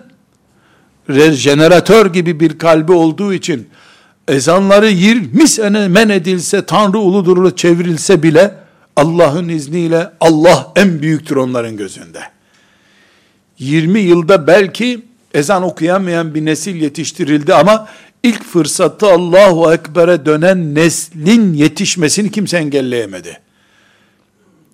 rejeneratör 1.10 2.06
gibi 2.06 2.40
bir 2.40 2.58
kalbi 2.58 2.92
olduğu 2.92 3.34
için 3.34 3.70
ezanları 4.27 4.89
20 4.89 5.48
sene 5.48 5.88
men 5.88 6.10
edilse, 6.10 6.65
Tanrı 6.65 7.00
uludurlu 7.00 7.55
çevrilse 7.55 8.24
bile 8.24 8.55
Allah'ın 8.96 9.50
izniyle 9.50 10.10
Allah 10.20 10.72
en 10.75 11.01
büyüktür 11.01 11.36
onların 11.36 11.77
gözünde. 11.77 12.20
20 13.60 14.00
yılda 14.00 14.48
belki 14.48 15.05
ezan 15.34 15.63
okuyamayan 15.63 16.36
bir 16.36 16.46
nesil 16.46 16.75
yetiştirildi 16.75 17.53
ama 17.53 17.88
ilk 18.24 18.44
fırsatta 18.44 19.13
Allahu 19.13 19.74
Ekber'e 19.74 20.25
dönen 20.25 20.75
neslin 20.75 21.53
yetişmesini 21.53 22.32
kimse 22.32 22.58
engelleyemedi. 22.58 23.39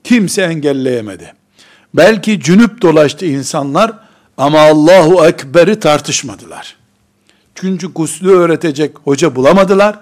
Kimse 0.04 0.42
engelleyemedi. 0.42 1.34
Belki 1.94 2.40
cünüp 2.40 2.82
dolaştı 2.82 3.26
insanlar 3.26 3.94
ama 4.38 4.60
Allahu 4.60 5.26
Ekber'i 5.26 5.80
tartışmadılar. 5.80 6.81
Çünkü 7.56 7.88
guslü 7.88 8.30
öğretecek 8.30 8.92
hoca 9.04 9.36
bulamadılar. 9.36 10.00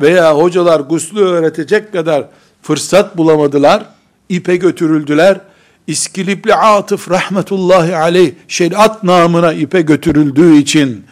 Veya 0.00 0.36
hocalar 0.36 0.80
guslü 0.80 1.20
öğretecek 1.20 1.92
kadar 1.92 2.24
fırsat 2.62 3.16
bulamadılar. 3.16 3.84
İpe 4.28 4.56
götürüldüler. 4.56 5.40
İskilipli 5.86 6.54
Atıf 6.54 7.10
rahmetullahi 7.10 7.96
aleyh 7.96 8.32
şeriat 8.48 9.04
namına 9.04 9.52
ipe 9.52 9.80
götürüldüğü 9.80 10.56
için 10.56 11.04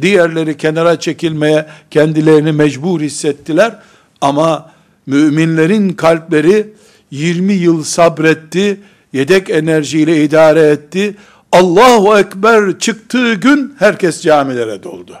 diğerleri 0.00 0.56
kenara 0.56 1.00
çekilmeye 1.00 1.66
kendilerini 1.90 2.52
mecbur 2.52 3.00
hissettiler. 3.00 3.78
Ama 4.20 4.70
müminlerin 5.06 5.92
kalpleri 5.92 6.72
20 7.10 7.52
yıl 7.52 7.84
sabretti, 7.84 8.80
yedek 9.12 9.50
enerjiyle 9.50 10.24
idare 10.24 10.60
etti. 10.60 11.16
Allahu 11.54 12.18
Ekber 12.18 12.78
çıktığı 12.78 13.34
gün 13.34 13.74
herkes 13.78 14.22
camilere 14.22 14.82
doldu. 14.82 15.16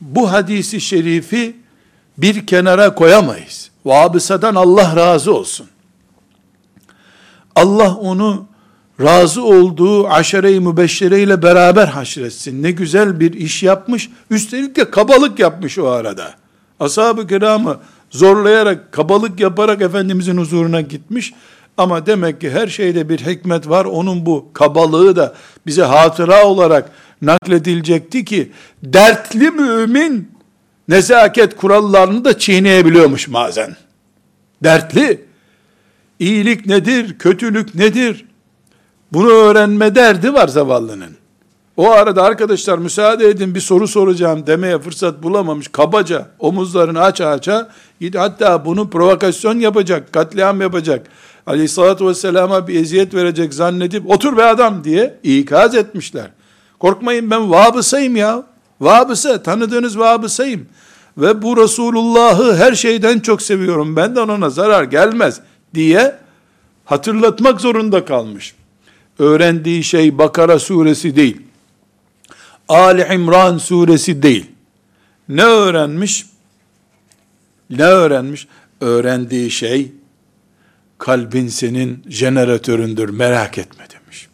Bu 0.00 0.32
hadisi 0.32 0.80
şerifi 0.80 1.56
bir 2.18 2.46
kenara 2.46 2.94
koyamayız. 2.94 3.70
Vabısadan 3.84 4.54
Allah 4.54 4.96
razı 4.96 5.34
olsun. 5.34 5.66
Allah 7.54 7.94
onu 7.94 8.46
razı 9.00 9.44
olduğu 9.44 10.08
aşere-i 10.08 10.60
mübeşşere 10.60 11.22
ile 11.22 11.42
beraber 11.42 11.86
haşretsin. 11.86 12.62
Ne 12.62 12.70
güzel 12.70 13.20
bir 13.20 13.32
iş 13.32 13.62
yapmış. 13.62 14.10
Üstelik 14.30 14.76
de 14.76 14.90
kabalık 14.90 15.38
yapmış 15.38 15.78
o 15.78 15.88
arada. 15.88 16.34
Ashab-ı 16.80 17.26
kiramı 17.26 17.78
zorlayarak, 18.10 18.92
kabalık 18.92 19.40
yaparak 19.40 19.82
Efendimizin 19.82 20.36
huzuruna 20.36 20.80
gitmiş. 20.80 21.32
Ama 21.80 22.06
demek 22.06 22.40
ki 22.40 22.50
her 22.50 22.68
şeyde 22.68 23.08
bir 23.08 23.18
hikmet 23.18 23.68
var. 23.68 23.84
Onun 23.84 24.26
bu 24.26 24.50
kabalığı 24.52 25.16
da 25.16 25.34
bize 25.66 25.82
hatıra 25.82 26.46
olarak 26.46 26.90
nakledilecekti 27.22 28.24
ki 28.24 28.52
dertli 28.82 29.50
mümin 29.50 30.32
nezaket 30.88 31.56
kurallarını 31.56 32.24
da 32.24 32.38
çiğneyebiliyormuş 32.38 33.32
bazen. 33.32 33.76
Dertli. 34.62 35.24
İyilik 36.18 36.66
nedir? 36.66 37.18
Kötülük 37.18 37.74
nedir? 37.74 38.26
Bunu 39.12 39.28
öğrenme 39.28 39.94
derdi 39.94 40.34
var 40.34 40.48
zavallının. 40.48 41.16
O 41.76 41.90
arada 41.90 42.22
arkadaşlar 42.22 42.78
müsaade 42.78 43.28
edin 43.28 43.54
bir 43.54 43.60
soru 43.60 43.88
soracağım 43.88 44.46
demeye 44.46 44.78
fırsat 44.78 45.22
bulamamış. 45.22 45.68
Kabaca 45.68 46.26
omuzlarını 46.38 47.02
aç 47.02 47.20
aça 47.20 47.70
hatta 48.14 48.64
bunu 48.64 48.90
provokasyon 48.90 49.58
yapacak, 49.58 50.12
katliam 50.12 50.60
yapacak. 50.60 51.06
Aleyhissalatü 51.50 52.06
vesselama 52.06 52.68
bir 52.68 52.80
eziyet 52.80 53.14
verecek 53.14 53.54
zannedip 53.54 54.10
otur 54.10 54.36
be 54.36 54.44
adam 54.44 54.84
diye 54.84 55.18
ikaz 55.22 55.74
etmişler. 55.74 56.30
Korkmayın 56.78 57.30
ben 57.30 57.50
vabısayım 57.50 58.16
ya. 58.16 58.42
Vabısa 58.80 59.42
tanıdığınız 59.42 59.98
vabısayım. 59.98 60.66
Ve 61.18 61.42
bu 61.42 61.56
Resulullah'ı 61.56 62.56
her 62.56 62.74
şeyden 62.74 63.20
çok 63.20 63.42
seviyorum. 63.42 63.96
Benden 63.96 64.28
ona 64.28 64.50
zarar 64.50 64.84
gelmez 64.84 65.40
diye 65.74 66.16
hatırlatmak 66.84 67.60
zorunda 67.60 68.04
kalmış. 68.04 68.54
Öğrendiği 69.18 69.84
şey 69.84 70.18
Bakara 70.18 70.58
suresi 70.58 71.16
değil. 71.16 71.40
Ali 72.68 73.14
İmran 73.14 73.58
suresi 73.58 74.22
değil. 74.22 74.46
Ne 75.28 75.44
öğrenmiş? 75.44 76.26
Ne 77.70 77.84
öğrenmiş? 77.84 78.48
Öğrendiği 78.80 79.50
şey 79.50 79.92
kalbin 81.00 81.48
senin 81.48 82.04
jeneratöründür 82.08 83.08
merak 83.08 83.58
etme 83.58 83.84
demiş. 83.90 84.28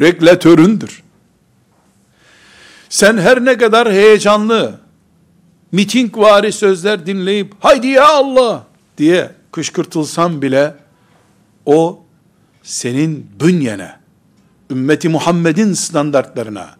Reklatöründür. 0.00 1.02
Sen 2.88 3.18
her 3.18 3.44
ne 3.44 3.58
kadar 3.58 3.92
heyecanlı, 3.92 4.80
miting 5.72 6.18
vari 6.18 6.52
sözler 6.52 7.06
dinleyip 7.06 7.54
haydi 7.60 7.86
ya 7.86 8.08
Allah 8.08 8.66
diye 8.98 9.30
kışkırtılsan 9.52 10.42
bile 10.42 10.74
o 11.66 12.04
senin 12.62 13.30
bünyene, 13.40 13.96
ümmeti 14.70 15.08
Muhammed'in 15.08 15.72
standartlarına, 15.72 16.76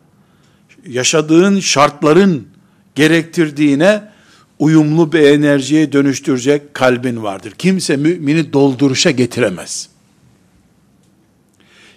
yaşadığın 0.86 1.60
şartların 1.60 2.48
gerektirdiğine 2.94 4.12
uyumlu 4.58 5.12
bir 5.12 5.20
enerjiye 5.20 5.92
dönüştürecek 5.92 6.74
kalbin 6.74 7.22
vardır. 7.22 7.52
Kimse 7.58 7.96
mümini 7.96 8.52
dolduruşa 8.52 9.10
getiremez. 9.10 9.88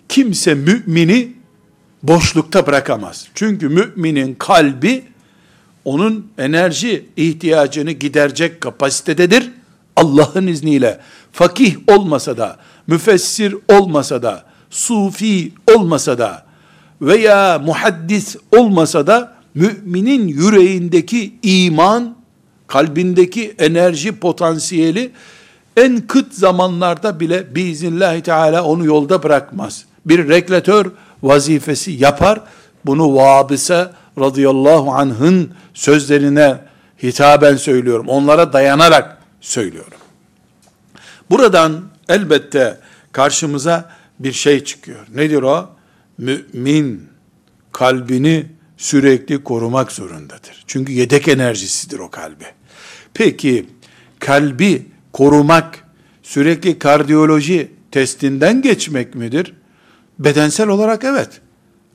Kimse 0.10 0.54
mümini 0.54 1.34
boşlukta 2.04 2.68
bırakamaz. 2.68 3.28
Çünkü 3.36 3.70
müminin 3.70 4.36
kalbi 4.36 5.04
onun 5.86 6.32
enerji 6.38 7.06
ihtiyacını 7.18 7.92
giderecek 7.92 8.62
kapasitededir. 8.62 9.52
Allah'ın 9.96 10.48
izniyle 10.48 11.00
fakih 11.32 11.76
olmasa 11.88 12.38
da, 12.38 12.58
müfessir 12.88 13.56
olmasa 13.70 14.24
da, 14.24 14.46
sufi 14.70 15.52
olmasa 15.76 16.18
da 16.18 16.46
veya 17.02 17.60
muhaddis 17.60 18.36
olmasa 18.52 19.08
da 19.08 19.36
müminin 19.56 20.28
yüreğindeki 20.28 21.34
iman, 21.44 22.16
kalbindeki 22.72 23.56
enerji 23.58 24.12
potansiyeli 24.12 25.12
en 25.78 26.08
kıt 26.08 26.34
zamanlarda 26.34 27.20
bile 27.20 27.56
biiznillahü 27.56 28.22
teala 28.22 28.64
onu 28.64 28.86
yolda 28.86 29.24
bırakmaz. 29.24 29.86
Bir 30.06 30.30
reklatör 30.30 30.92
vazifesi 31.24 31.92
yapar. 31.92 32.42
Bunu 32.86 33.16
Vabise 33.16 33.90
radıyallahu 34.20 34.92
anh'ın 34.92 35.54
sözlerine 35.74 36.58
hitaben 37.04 37.56
söylüyorum. 37.56 38.08
Onlara 38.08 38.54
dayanarak 38.54 39.18
söylüyorum. 39.42 40.00
Buradan 41.30 41.82
elbette 42.10 42.80
karşımıza 43.12 43.90
bir 44.20 44.34
şey 44.34 44.64
çıkıyor. 44.64 45.06
Nedir 45.16 45.42
o? 45.42 45.70
Mümin 46.18 47.10
kalbini 47.72 48.46
sürekli 48.78 49.44
korumak 49.44 49.92
zorundadır. 49.92 50.64
Çünkü 50.68 50.94
yedek 50.94 51.28
enerjisidir 51.28 52.00
o 52.00 52.10
kalbi. 52.10 52.46
Peki 53.14 53.66
kalbi 54.20 54.86
korumak 55.14 55.86
sürekli 56.24 56.80
kardiyoloji 56.80 57.72
testinden 57.92 58.62
geçmek 58.62 59.16
midir? 59.16 59.54
Bedensel 60.20 60.68
olarak 60.68 61.04
evet. 61.04 61.42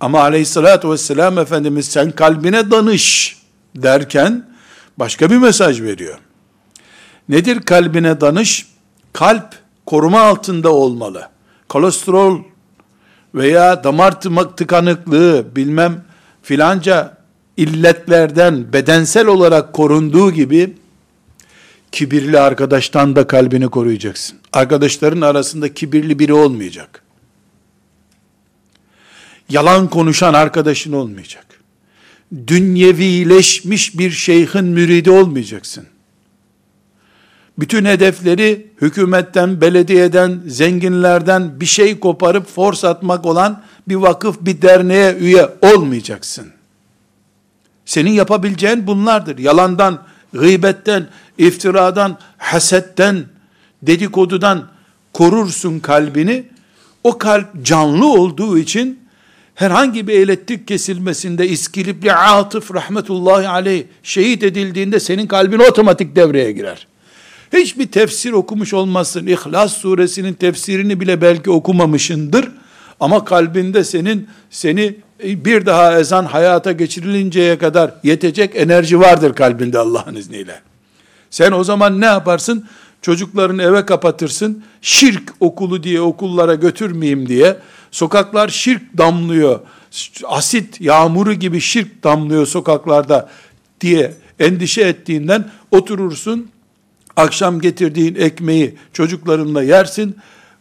Ama 0.00 0.20
aleyhissalatü 0.20 0.90
vesselam 0.90 1.38
Efendimiz 1.38 1.86
sen 1.86 2.10
kalbine 2.10 2.70
danış 2.70 3.36
derken 3.76 4.48
başka 4.98 5.30
bir 5.30 5.36
mesaj 5.36 5.82
veriyor. 5.82 6.18
Nedir 7.28 7.60
kalbine 7.60 8.20
danış? 8.20 8.66
Kalp 9.12 9.54
koruma 9.86 10.20
altında 10.20 10.72
olmalı. 10.72 11.28
Kolesterol 11.68 12.38
veya 13.34 13.84
damar 13.84 14.20
tıkanıklığı 14.56 15.56
bilmem 15.56 16.04
filanca 16.42 17.16
illetlerden 17.56 18.72
bedensel 18.72 19.26
olarak 19.26 19.72
korunduğu 19.72 20.30
gibi 20.30 20.76
kibirli 21.96 22.40
arkadaştan 22.40 23.16
da 23.16 23.26
kalbini 23.26 23.68
koruyacaksın. 23.68 24.38
Arkadaşların 24.52 25.20
arasında 25.20 25.74
kibirli 25.74 26.18
biri 26.18 26.32
olmayacak. 26.32 27.02
Yalan 29.48 29.90
konuşan 29.90 30.34
arkadaşın 30.34 30.92
olmayacak. 30.92 31.46
Dünyevileşmiş 32.46 33.98
bir 33.98 34.10
şeyhin 34.10 34.64
müridi 34.64 35.10
olmayacaksın. 35.10 35.86
Bütün 37.58 37.84
hedefleri 37.84 38.66
hükümetten, 38.82 39.60
belediyeden, 39.60 40.42
zenginlerden 40.46 41.60
bir 41.60 41.66
şey 41.66 42.00
koparıp 42.00 42.46
force 42.46 42.88
atmak 42.88 43.26
olan 43.26 43.62
bir 43.88 43.94
vakıf, 43.96 44.36
bir 44.40 44.62
derneğe 44.62 45.14
üye 45.14 45.48
olmayacaksın. 45.62 46.46
Senin 47.84 48.10
yapabileceğin 48.10 48.86
bunlardır. 48.86 49.38
Yalandan, 49.38 50.02
gıybetten, 50.32 51.06
iftiradan, 51.38 52.18
hasetten, 52.38 53.24
dedikodudan 53.82 54.68
korursun 55.12 55.78
kalbini. 55.78 56.44
O 57.04 57.18
kalp 57.18 57.64
canlı 57.64 58.06
olduğu 58.12 58.58
için 58.58 59.00
herhangi 59.54 60.08
bir 60.08 60.20
elektrik 60.20 60.68
kesilmesinde 60.68 61.48
İskilipli 61.48 62.12
Atıf 62.12 62.74
rahmetullahi 62.74 63.48
aleyh 63.48 63.84
şehit 64.02 64.42
edildiğinde 64.42 65.00
senin 65.00 65.26
kalbin 65.26 65.58
otomatik 65.58 66.16
devreye 66.16 66.52
girer. 66.52 66.86
Hiçbir 67.52 67.86
tefsir 67.86 68.32
okumuş 68.32 68.74
olmazsın. 68.74 69.26
İhlas 69.26 69.76
suresinin 69.76 70.34
tefsirini 70.34 71.00
bile 71.00 71.20
belki 71.20 71.50
okumamışındır. 71.50 72.48
Ama 73.00 73.24
kalbinde 73.24 73.84
senin 73.84 74.28
seni 74.50 74.94
bir 75.22 75.66
daha 75.66 75.98
ezan 75.98 76.24
hayata 76.24 76.72
geçirilinceye 76.72 77.58
kadar 77.58 77.90
yetecek 78.02 78.56
enerji 78.56 79.00
vardır 79.00 79.34
kalbinde 79.34 79.78
Allah'ın 79.78 80.14
izniyle. 80.14 80.60
Sen 81.30 81.52
o 81.52 81.64
zaman 81.64 82.00
ne 82.00 82.06
yaparsın? 82.06 82.66
Çocuklarını 83.02 83.62
eve 83.62 83.86
kapatırsın. 83.86 84.64
Şirk 84.82 85.32
okulu 85.40 85.82
diye 85.82 86.00
okullara 86.00 86.54
götürmeyeyim 86.54 87.28
diye. 87.28 87.56
Sokaklar 87.90 88.48
şirk 88.48 88.98
damlıyor. 88.98 89.60
Asit 90.24 90.80
yağmuru 90.80 91.32
gibi 91.32 91.60
şirk 91.60 92.04
damlıyor 92.04 92.46
sokaklarda 92.46 93.28
diye 93.80 94.14
endişe 94.38 94.82
ettiğinden 94.82 95.50
oturursun. 95.70 96.50
Akşam 97.16 97.60
getirdiğin 97.60 98.14
ekmeği 98.14 98.74
çocuklarınla 98.92 99.62
yersin 99.62 100.16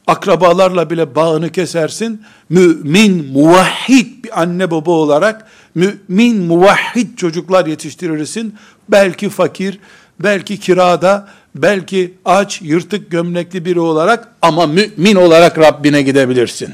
akrabalarla 0.08 0.90
bile 0.90 1.16
bağını 1.16 1.52
kesersin. 1.52 2.22
Mümin, 2.50 3.28
muvahhid 3.34 4.24
bir 4.24 4.42
anne 4.42 4.72
baba 4.72 4.92
olarak 4.92 5.48
mümin, 5.76 6.44
muvahhid 6.44 7.18
çocuklar 7.18 7.66
yetiştirirsin. 7.66 8.56
Belki 8.90 9.30
fakir, 9.30 9.80
belki 10.20 10.60
kirada, 10.60 11.28
belki 11.56 12.14
aç, 12.26 12.62
yırtık 12.62 13.12
gömlekli 13.12 13.66
biri 13.66 13.80
olarak 13.80 14.28
ama 14.42 14.68
mümin 14.68 15.16
olarak 15.16 15.60
Rabbine 15.60 16.02
gidebilirsin. 16.02 16.74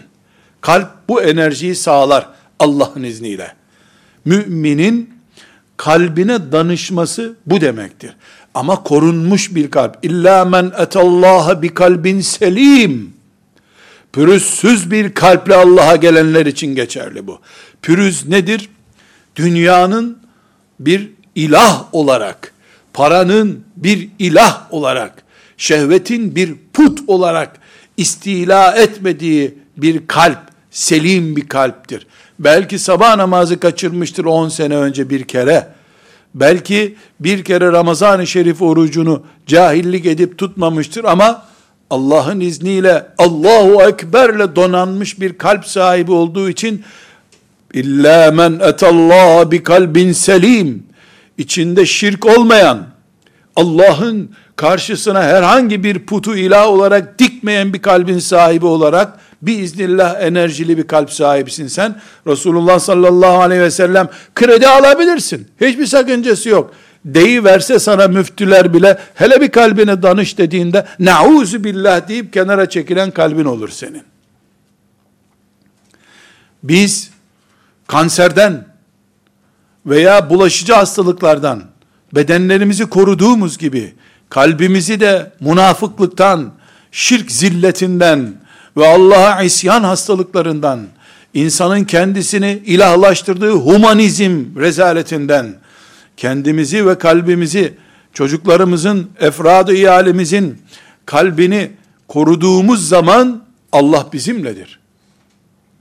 Kalp 0.61 0.89
bu 1.09 1.21
enerjiyi 1.21 1.75
sağlar 1.75 2.27
Allah'ın 2.59 3.03
izniyle. 3.03 3.53
Müminin 4.25 5.09
kalbine 5.77 6.51
danışması 6.51 7.35
bu 7.45 7.61
demektir. 7.61 8.15
Ama 8.53 8.83
korunmuş 8.83 9.55
bir 9.55 9.71
kalp. 9.71 9.97
İlla 10.01 10.45
men 10.45 10.71
etallaha 10.77 11.61
bi 11.61 11.73
kalbin 11.73 12.21
selim 12.21 13.20
Pürüzsüz 14.13 14.91
bir 14.91 15.13
kalple 15.13 15.55
Allah'a 15.55 15.95
gelenler 15.95 16.45
için 16.45 16.75
geçerli 16.75 17.27
bu. 17.27 17.39
Pürüz 17.81 18.27
nedir? 18.27 18.69
Dünyanın 19.35 20.17
bir 20.79 21.09
ilah 21.35 21.85
olarak, 21.91 22.53
paranın 22.93 23.63
bir 23.75 24.09
ilah 24.19 24.73
olarak, 24.73 25.23
şehvetin 25.57 26.35
bir 26.35 26.53
put 26.73 26.99
olarak 27.07 27.59
istila 27.97 28.71
etmediği 28.71 29.57
bir 29.77 30.07
kalp, 30.07 30.39
selim 30.71 31.35
bir 31.35 31.47
kalptir. 31.47 32.07
Belki 32.39 32.79
sabah 32.79 33.15
namazı 33.15 33.59
kaçırmıştır 33.59 34.25
10 34.25 34.49
sene 34.49 34.75
önce 34.75 35.09
bir 35.09 35.23
kere. 35.23 35.67
Belki 36.35 36.95
bir 37.19 37.43
kere 37.43 37.71
Ramazan-ı 37.71 38.27
Şerif 38.27 38.61
orucunu 38.61 39.23
cahillik 39.47 40.05
edip 40.05 40.37
tutmamıştır 40.37 41.03
ama 41.03 41.45
Allah'ın 41.91 42.39
izniyle 42.39 43.05
Allahu 43.17 43.83
Ekber'le 43.83 44.55
donanmış 44.55 45.19
bir 45.19 45.37
kalp 45.37 45.65
sahibi 45.65 46.11
olduğu 46.11 46.49
için 46.49 46.83
illa 47.73 48.31
men 48.31 48.59
etallaha 48.59 49.51
bi 49.51 49.63
kalbin 49.63 50.11
selim 50.11 50.83
içinde 51.37 51.85
şirk 51.85 52.25
olmayan 52.25 52.87
Allah'ın 53.55 54.29
karşısına 54.55 55.23
herhangi 55.23 55.83
bir 55.83 55.99
putu 55.99 56.35
ilah 56.35 56.67
olarak 56.67 57.19
dikmeyen 57.19 57.73
bir 57.73 57.81
kalbin 57.81 58.19
sahibi 58.19 58.65
olarak 58.65 59.19
biiznillah 59.41 60.21
enerjili 60.21 60.77
bir 60.77 60.87
kalp 60.87 61.11
sahibisin 61.11 61.67
sen. 61.67 61.95
Resulullah 62.27 62.79
sallallahu 62.79 63.41
aleyhi 63.41 63.61
ve 63.61 63.71
sellem 63.71 64.09
kredi 64.35 64.67
alabilirsin. 64.67 65.47
Hiçbir 65.61 65.85
sakıncası 65.85 66.49
yok 66.49 66.73
verse 67.05 67.79
sana 67.79 68.07
müftüler 68.07 68.73
bile 68.73 68.97
hele 69.15 69.41
bir 69.41 69.51
kalbine 69.51 70.03
danış 70.03 70.37
dediğinde 70.37 70.85
nauzu 70.99 71.63
billah 71.63 72.07
deyip 72.07 72.33
kenara 72.33 72.69
çekilen 72.69 73.11
kalbin 73.11 73.45
olur 73.45 73.69
senin. 73.69 74.03
Biz 76.63 77.11
kanserden 77.87 78.65
veya 79.85 80.29
bulaşıcı 80.29 80.73
hastalıklardan 80.73 81.63
bedenlerimizi 82.15 82.85
koruduğumuz 82.85 83.57
gibi 83.57 83.93
kalbimizi 84.29 84.99
de 84.99 85.31
münafıklıktan, 85.39 86.53
şirk 86.91 87.31
zilletinden 87.31 88.33
ve 88.77 88.87
Allah'a 88.87 89.43
isyan 89.43 89.83
hastalıklarından, 89.83 90.87
insanın 91.33 91.83
kendisini 91.83 92.61
ilahlaştırdığı 92.65 93.51
humanizm 93.51 94.45
rezaletinden, 94.57 95.55
kendimizi 96.17 96.87
ve 96.87 96.97
kalbimizi, 96.97 97.73
çocuklarımızın, 98.13 99.09
efradı 99.19 99.73
iyalimizin 99.73 100.61
kalbini 101.05 101.71
koruduğumuz 102.07 102.89
zaman 102.89 103.43
Allah 103.71 104.07
bizimledir. 104.13 104.79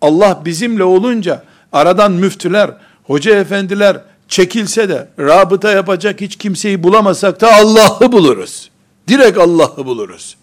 Allah 0.01 0.43
bizimle 0.45 0.85
olunca 0.85 1.45
aradan 1.73 2.12
müftüler, 2.12 2.71
hoca 3.05 3.37
efendiler 3.37 4.01
çekilse 4.29 4.88
de 4.88 5.09
rabıta 5.19 5.73
yapacak 5.73 6.21
hiç 6.21 6.37
kimseyi 6.37 6.83
bulamasak 6.83 7.40
da 7.40 7.55
Allah'ı 7.55 8.12
buluruz. 8.12 8.71
Direkt 9.09 9.38
Allah'ı 9.38 9.87
buluruz. 9.87 10.37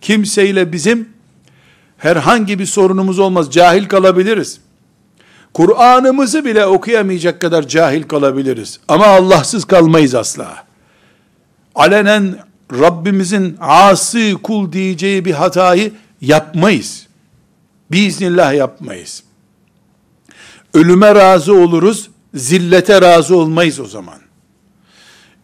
Kimseyle 0.00 0.72
bizim 0.72 1.08
herhangi 1.98 2.58
bir 2.58 2.66
sorunumuz 2.66 3.18
olmaz. 3.18 3.50
Cahil 3.50 3.88
kalabiliriz. 3.88 4.60
Kur'an'ımızı 5.54 6.44
bile 6.44 6.66
okuyamayacak 6.66 7.40
kadar 7.40 7.68
cahil 7.68 8.02
kalabiliriz. 8.02 8.80
Ama 8.88 9.06
Allahsız 9.06 9.64
kalmayız 9.64 10.14
asla. 10.14 10.64
Alenen 11.74 12.36
Rabbimizin 12.72 13.56
asi 13.60 14.34
kul 14.42 14.72
diyeceği 14.72 15.24
bir 15.24 15.32
hatayı 15.32 15.92
yapmayız. 16.20 17.06
Biiznillah 17.90 18.54
yapmayız. 18.54 19.22
Ölüme 20.74 21.14
razı 21.14 21.54
oluruz, 21.54 22.10
zillete 22.34 23.02
razı 23.02 23.36
olmayız 23.36 23.80
o 23.80 23.86
zaman. 23.86 24.18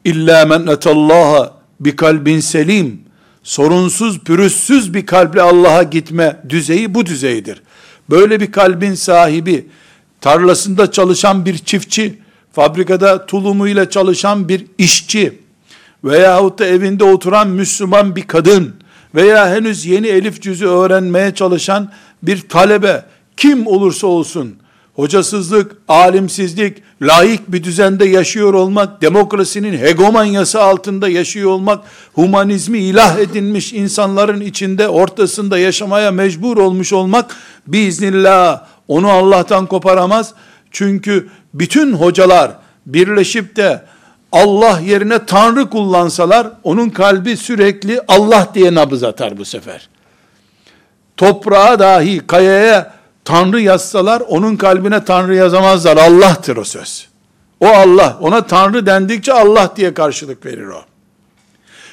İlla 0.05 0.47
men 0.47 0.67
etallaha 0.67 1.55
bi 1.81 1.97
kalbin 1.97 2.41
selim, 2.41 3.01
sorunsuz, 3.43 4.21
pürüzsüz 4.21 4.95
bir 4.95 5.07
kalple 5.07 5.43
Allah'a 5.43 5.83
gitme 5.83 6.41
düzeyi 6.49 6.95
bu 6.95 7.07
düzeydir. 7.07 7.63
Böyle 8.11 8.41
bir 8.41 8.53
kalbin 8.53 8.95
sahibi, 8.95 9.67
tarlasında 10.21 10.91
çalışan 10.91 11.45
bir 11.45 11.59
çiftçi, 11.59 12.19
fabrikada 12.53 13.27
tulumuyla 13.27 13.91
çalışan 13.91 14.49
bir 14.49 14.67
işçi 14.79 15.39
veyahut 16.05 16.59
da 16.59 16.67
evinde 16.67 17.05
oturan 17.05 17.49
Müslüman 17.49 18.17
bir 18.17 18.23
kadın 18.23 18.75
veya 19.15 19.51
henüz 19.51 19.87
yeni 19.87 20.07
elif 20.07 20.43
cüzü 20.43 20.67
öğrenmeye 20.67 21.35
çalışan 21.35 21.93
bir 22.23 22.49
talebe 22.49 23.05
kim 23.37 23.67
olursa 23.67 24.07
olsun 24.07 24.57
hocasızlık, 24.97 25.77
alimsizlik, 25.89 26.83
layık 27.03 27.53
bir 27.53 27.65
düzende 27.65 28.05
yaşıyor 28.05 28.55
olmak, 28.55 29.03
demokrasinin 29.03 29.79
hegemonyası 29.79 30.63
altında 30.63 31.09
yaşıyor 31.09 31.51
olmak, 31.51 31.85
humanizmi 32.15 32.79
ilah 32.79 33.19
edinmiş 33.19 33.73
insanların 33.73 34.41
içinde, 34.41 34.89
ortasında 34.89 35.59
yaşamaya 35.59 36.11
mecbur 36.11 36.57
olmuş 36.57 36.93
olmak, 36.93 37.37
biiznillah 37.67 38.67
onu 38.89 39.11
Allah'tan 39.11 39.67
koparamaz. 39.67 40.35
Çünkü 40.71 41.29
bütün 41.55 41.93
hocalar 41.93 42.53
birleşip 42.87 43.57
de 43.57 43.83
Allah 44.33 44.81
yerine 44.81 45.27
Tanrı 45.27 45.71
kullansalar, 45.71 46.49
onun 46.63 46.89
kalbi 46.91 47.37
sürekli 47.37 48.01
Allah 48.09 48.49
diye 48.55 48.75
nabız 48.75 49.03
atar 49.03 49.39
bu 49.39 49.45
sefer. 49.45 49.89
Toprağa 51.17 51.79
dahi, 51.79 52.27
kayaya 52.27 52.95
Tanrı 53.25 53.61
yazsalar, 53.61 54.21
onun 54.21 54.57
kalbine 54.57 55.05
Tanrı 55.05 55.35
yazamazlar. 55.35 55.97
Allah'tır 55.97 56.57
o 56.57 56.65
söz. 56.65 57.09
O 57.61 57.67
Allah. 57.67 58.19
Ona 58.21 58.47
Tanrı 58.47 58.87
dendikçe 58.87 59.33
Allah 59.33 59.73
diye 59.77 59.95
karşılık 59.95 60.47
verir 60.47 60.67
o. 60.67 60.85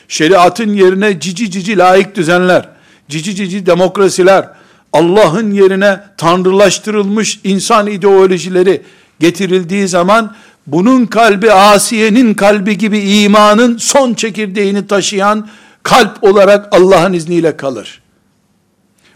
Şeriatın 0.08 0.74
yerine 0.74 1.20
cici 1.20 1.52
cici 1.52 1.78
layık 1.78 2.16
düzenler, 2.16 2.70
cici 3.10 3.36
cici 3.36 3.66
demokrasiler, 3.66 4.50
Allah'ın 4.94 5.52
yerine 5.52 6.00
tanrılaştırılmış 6.18 7.40
insan 7.44 7.88
ideolojileri 7.88 8.82
getirildiği 9.20 9.88
zaman 9.88 10.36
bunun 10.68 11.06
kalbi 11.06 11.52
Asiye'nin 11.52 12.34
kalbi 12.34 12.78
gibi 12.78 13.00
imanın 13.00 13.78
son 13.78 14.14
çekirdeğini 14.14 14.88
taşıyan 14.88 15.48
kalp 15.84 16.24
olarak 16.24 16.76
Allah'ın 16.76 17.14
izniyle 17.14 17.58
kalır. 17.58 18.02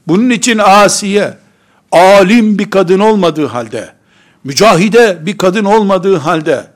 Bunun 0.08 0.30
için 0.30 0.58
Asiye 0.58 1.34
alim 1.92 2.60
bir 2.60 2.70
kadın 2.70 3.00
olmadığı 3.00 3.46
halde 3.46 3.98
mücahide 4.48 5.18
bir 5.22 5.38
kadın 5.38 5.66
olmadığı 5.66 6.18
halde, 6.18 6.68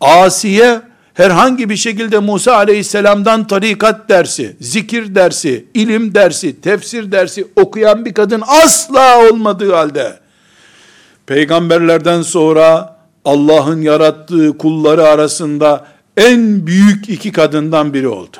Asiye 0.00 0.82
herhangi 1.14 1.70
bir 1.70 1.76
şekilde 1.76 2.18
Musa 2.18 2.56
aleyhisselamdan 2.56 3.46
tarikat 3.46 4.08
dersi, 4.08 4.56
zikir 4.60 5.14
dersi, 5.14 5.66
ilim 5.74 6.14
dersi, 6.14 6.60
tefsir 6.60 7.12
dersi 7.12 7.46
okuyan 7.56 8.04
bir 8.04 8.14
kadın 8.14 8.42
asla 8.46 9.28
olmadığı 9.30 9.72
halde, 9.72 10.18
peygamberlerden 11.26 12.22
sonra 12.22 12.96
Allah'ın 13.24 13.82
yarattığı 13.82 14.58
kulları 14.58 15.08
arasında 15.08 15.86
en 16.16 16.66
büyük 16.66 17.08
iki 17.08 17.32
kadından 17.32 17.94
biri 17.94 18.08
oldu. 18.08 18.36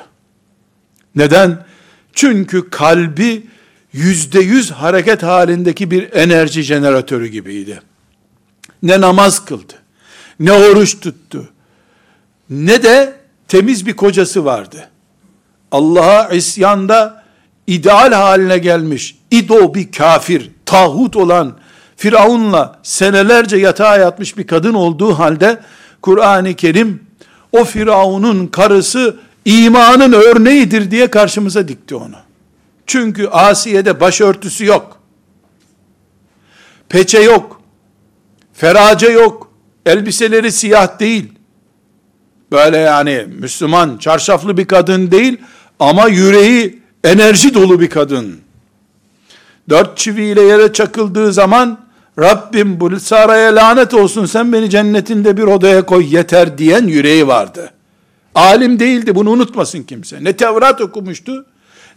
Neden? 1.16 1.64
Çünkü 2.12 2.70
kalbi 2.70 3.46
yüzde 3.92 4.40
yüz 4.40 4.70
hareket 4.70 5.22
halindeki 5.22 5.90
bir 5.90 6.12
enerji 6.12 6.62
jeneratörü 6.62 7.26
gibiydi. 7.26 7.80
Ne 8.82 9.00
namaz 9.00 9.44
kıldı, 9.44 9.72
ne 10.40 10.52
oruç 10.52 11.00
tuttu, 11.00 11.48
ne 12.52 12.82
de 12.82 13.12
temiz 13.48 13.86
bir 13.86 13.96
kocası 13.96 14.44
vardı. 14.44 14.88
Allah'a 15.72 16.28
isyanda 16.28 17.24
ideal 17.66 18.12
haline 18.12 18.58
gelmiş, 18.58 19.16
ido 19.30 19.74
bir 19.74 19.92
kafir, 19.92 20.50
tağut 20.66 21.16
olan 21.16 21.56
Firavun'la 21.96 22.78
senelerce 22.82 23.56
yatağa 23.56 23.96
yatmış 23.96 24.38
bir 24.38 24.46
kadın 24.46 24.74
olduğu 24.74 25.18
halde 25.18 25.60
Kur'an-ı 26.02 26.54
Kerim 26.54 27.02
o 27.52 27.64
Firavun'un 27.64 28.46
karısı 28.46 29.16
imanın 29.44 30.12
örneğidir 30.12 30.90
diye 30.90 31.06
karşımıza 31.06 31.68
dikti 31.68 31.94
onu. 31.94 32.16
Çünkü 32.86 33.28
Asiye'de 33.28 34.00
başörtüsü 34.00 34.64
yok. 34.64 34.98
Peçe 36.88 37.20
yok. 37.20 37.60
Ferace 38.52 39.06
yok. 39.06 39.52
Elbiseleri 39.86 40.52
siyah 40.52 40.98
değil. 41.00 41.31
Böyle 42.52 42.76
yani 42.76 43.26
Müslüman, 43.38 43.98
çarşaflı 43.98 44.56
bir 44.56 44.64
kadın 44.64 45.10
değil 45.10 45.36
ama 45.78 46.08
yüreği 46.08 46.82
enerji 47.04 47.54
dolu 47.54 47.80
bir 47.80 47.90
kadın. 47.90 48.40
Dört 49.68 49.98
çiviyle 49.98 50.42
yere 50.42 50.72
çakıldığı 50.72 51.32
zaman 51.32 51.78
Rabbim 52.18 52.80
bu 52.80 53.00
saraya 53.00 53.54
lanet 53.54 53.94
olsun 53.94 54.26
sen 54.26 54.52
beni 54.52 54.70
cennetinde 54.70 55.36
bir 55.36 55.42
odaya 55.42 55.86
koy 55.86 56.14
yeter 56.14 56.58
diyen 56.58 56.86
yüreği 56.86 57.26
vardı. 57.26 57.70
Alim 58.34 58.78
değildi 58.78 59.14
bunu 59.14 59.30
unutmasın 59.30 59.82
kimse. 59.82 60.24
Ne 60.24 60.36
Tevrat 60.36 60.80
okumuştu 60.80 61.46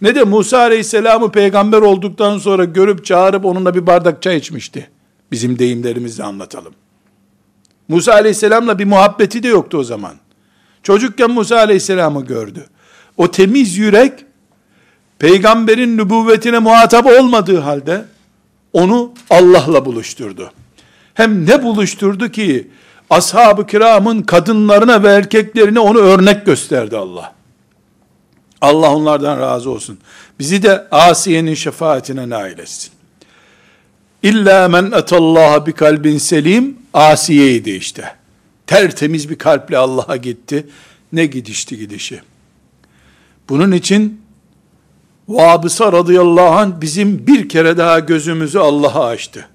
ne 0.01 0.15
de 0.15 0.23
Musa 0.23 0.57
Aleyhisselam'ı 0.57 1.31
peygamber 1.31 1.81
olduktan 1.81 2.37
sonra 2.37 2.65
görüp 2.65 3.05
çağırıp 3.05 3.45
onunla 3.45 3.75
bir 3.75 3.87
bardak 3.87 4.21
çay 4.21 4.37
içmişti. 4.37 4.89
Bizim 5.31 5.59
deyimlerimizle 5.59 6.23
anlatalım. 6.23 6.73
Musa 7.87 8.13
Aleyhisselam'la 8.13 8.79
bir 8.79 8.85
muhabbeti 8.85 9.43
de 9.43 9.47
yoktu 9.47 9.77
o 9.77 9.83
zaman. 9.83 10.13
Çocukken 10.85 11.31
Musa 11.31 11.57
Aleyhisselam'ı 11.57 12.25
gördü. 12.25 12.65
O 13.17 13.31
temiz 13.31 13.77
yürek 13.77 14.13
peygamberin 15.19 15.97
nübüvvetine 15.97 16.59
muhatap 16.59 17.05
olmadığı 17.05 17.59
halde 17.59 18.05
onu 18.73 19.13
Allah'la 19.29 19.85
buluşturdu. 19.85 20.51
Hem 21.13 21.45
ne 21.45 21.63
buluşturdu 21.63 22.31
ki 22.31 22.67
ashab-ı 23.09 23.67
kiramın 23.67 24.21
kadınlarına 24.21 25.03
ve 25.03 25.07
erkeklerine 25.07 25.79
onu 25.79 25.97
örnek 25.97 26.45
gösterdi 26.45 26.97
Allah. 26.97 27.33
Allah 28.61 28.95
onlardan 28.95 29.39
razı 29.39 29.69
olsun. 29.69 29.97
Bizi 30.39 30.63
de 30.63 30.87
Asiye'nin 30.91 31.53
şefaatine 31.53 32.29
nail 32.29 32.59
etsin. 32.59 32.91
İlla 34.23 34.67
men 34.67 34.91
etallaha 34.91 35.65
bi 35.65 35.73
kalbin 35.73 36.17
selim 36.17 36.77
Asiye'ydi 36.93 37.71
işte. 37.71 38.15
Tertemiz 38.67 39.29
bir 39.29 39.35
kalple 39.35 39.77
Allah'a 39.77 40.15
gitti. 40.15 40.67
Ne 41.13 41.25
gidişti 41.25 41.77
gidişi. 41.77 42.21
Bunun 43.49 43.71
için 43.71 44.25
Vabısa 45.27 45.91
radıyallahu 45.91 46.55
anh 46.55 46.71
bizim 46.81 47.27
bir 47.27 47.49
kere 47.49 47.77
daha 47.77 47.99
gözümüzü 47.99 48.59
Allah'a 48.59 49.05
açtı. 49.05 49.47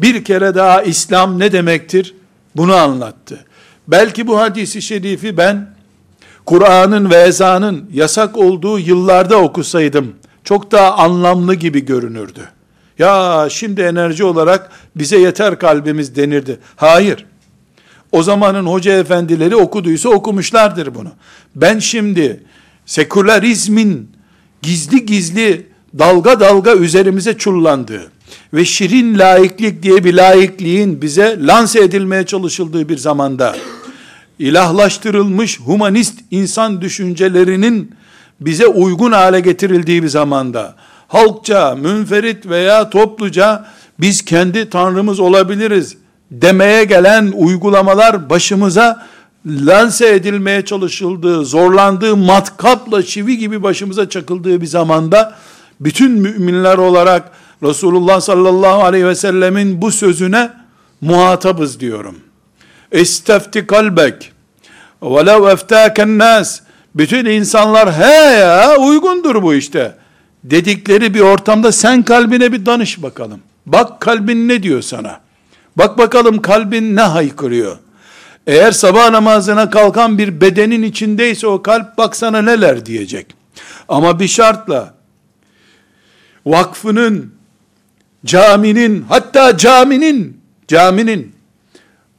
Bir 0.00 0.24
kere 0.24 0.54
daha 0.54 0.82
İslam 0.82 1.38
ne 1.38 1.52
demektir? 1.52 2.14
Bunu 2.56 2.74
anlattı. 2.74 3.44
Belki 3.88 4.26
bu 4.26 4.38
hadisi 4.38 4.82
şerifi 4.82 5.36
ben 5.36 5.70
Kur'an'ın 6.46 7.10
ve 7.10 7.16
ezanın 7.16 7.90
yasak 7.92 8.36
olduğu 8.36 8.78
yıllarda 8.78 9.36
okusaydım 9.36 10.14
çok 10.44 10.72
daha 10.72 10.94
anlamlı 10.94 11.54
gibi 11.54 11.84
görünürdü. 11.84 12.48
Ya 12.98 13.46
şimdi 13.50 13.80
enerji 13.80 14.24
olarak 14.24 14.70
bize 14.96 15.18
yeter 15.18 15.58
kalbimiz 15.58 16.16
denirdi. 16.16 16.58
Hayır. 16.76 17.26
O 18.12 18.22
zamanın 18.22 18.66
hoca 18.66 18.98
efendileri 18.98 19.56
okuduysa 19.56 20.08
okumuşlardır 20.08 20.94
bunu. 20.94 21.08
Ben 21.56 21.78
şimdi 21.78 22.42
sekülerizmin 22.86 24.10
gizli 24.62 25.06
gizli 25.06 25.66
dalga 25.98 26.40
dalga 26.40 26.74
üzerimize 26.74 27.38
çullandığı 27.38 28.10
ve 28.54 28.64
şirin 28.64 29.18
laiklik 29.18 29.82
diye 29.82 30.04
bir 30.04 30.14
laikliğin 30.14 31.02
bize 31.02 31.38
lanse 31.40 31.80
edilmeye 31.80 32.26
çalışıldığı 32.26 32.88
bir 32.88 32.98
zamanda 32.98 33.56
ilahlaştırılmış 34.38 35.60
humanist 35.60 36.18
insan 36.30 36.80
düşüncelerinin 36.80 37.94
bize 38.40 38.66
uygun 38.66 39.12
hale 39.12 39.40
getirildiği 39.40 40.02
bir 40.02 40.08
zamanda 40.08 40.74
halkça, 41.08 41.74
münferit 41.74 42.46
veya 42.46 42.90
topluca 42.90 43.66
biz 44.00 44.24
kendi 44.24 44.70
tanrımız 44.70 45.20
olabiliriz 45.20 45.96
demeye 46.30 46.84
gelen 46.84 47.32
uygulamalar 47.36 48.30
başımıza 48.30 49.06
lanse 49.46 50.14
edilmeye 50.14 50.64
çalışıldığı, 50.64 51.44
zorlandığı 51.44 52.16
matkapla 52.16 53.02
çivi 53.02 53.38
gibi 53.38 53.62
başımıza 53.62 54.08
çakıldığı 54.08 54.60
bir 54.60 54.66
zamanda 54.66 55.34
bütün 55.80 56.12
müminler 56.12 56.78
olarak 56.78 57.30
Resulullah 57.62 58.20
sallallahu 58.20 58.84
aleyhi 58.84 59.06
ve 59.06 59.14
sellemin 59.14 59.82
bu 59.82 59.92
sözüne 59.92 60.50
muhatabız 61.00 61.80
diyorum. 61.80 62.18
İstefti 62.92 63.66
kalbek 63.66 64.32
velev 65.02 65.44
eftâken 65.44 66.18
nas 66.18 66.60
bütün 66.94 67.26
insanlar 67.26 67.92
he 67.92 68.38
ya 68.38 68.76
uygundur 68.76 69.42
bu 69.42 69.54
işte 69.54 69.94
dedikleri 70.44 71.14
bir 71.14 71.20
ortamda 71.20 71.72
sen 71.72 72.02
kalbine 72.02 72.52
bir 72.52 72.66
danış 72.66 73.02
bakalım. 73.02 73.40
Bak 73.66 74.00
kalbin 74.00 74.48
ne 74.48 74.62
diyor 74.62 74.82
sana. 74.82 75.20
Bak 75.78 75.98
bakalım 75.98 76.42
kalbin 76.42 76.96
ne 76.96 77.00
haykırıyor. 77.00 77.78
Eğer 78.46 78.72
sabah 78.72 79.10
namazına 79.10 79.70
kalkan 79.70 80.18
bir 80.18 80.40
bedenin 80.40 80.82
içindeyse 80.82 81.46
o 81.46 81.62
kalp 81.62 81.98
baksana 81.98 82.42
neler 82.42 82.86
diyecek. 82.86 83.26
Ama 83.88 84.20
bir 84.20 84.28
şartla 84.28 84.94
vakfının, 86.46 87.34
caminin, 88.24 89.04
hatta 89.08 89.56
caminin, 89.56 90.40
caminin, 90.68 91.32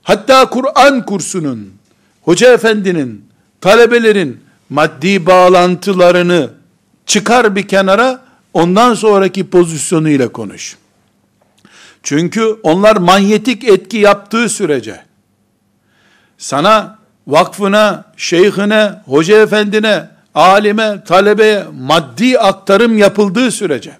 hatta 0.03 0.49
Kur'an 0.49 1.05
kursunun, 1.05 1.73
hoca 2.21 2.53
efendinin, 2.53 3.25
talebelerin 3.61 4.39
maddi 4.69 5.25
bağlantılarını 5.25 6.49
çıkar 7.05 7.55
bir 7.55 7.67
kenara, 7.67 8.21
ondan 8.53 8.93
sonraki 8.93 9.49
pozisyonuyla 9.49 10.27
konuş. 10.27 10.77
Çünkü 12.03 12.43
onlar 12.63 12.95
manyetik 12.95 13.63
etki 13.63 13.97
yaptığı 13.97 14.49
sürece, 14.49 14.99
sana, 16.37 16.99
vakfına, 17.27 18.05
şeyhine, 18.17 18.91
hoca 19.05 19.41
efendine, 19.41 20.09
alime, 20.35 21.03
talebeye 21.03 21.63
maddi 21.79 22.39
aktarım 22.39 22.97
yapıldığı 22.97 23.51
sürece, 23.51 23.97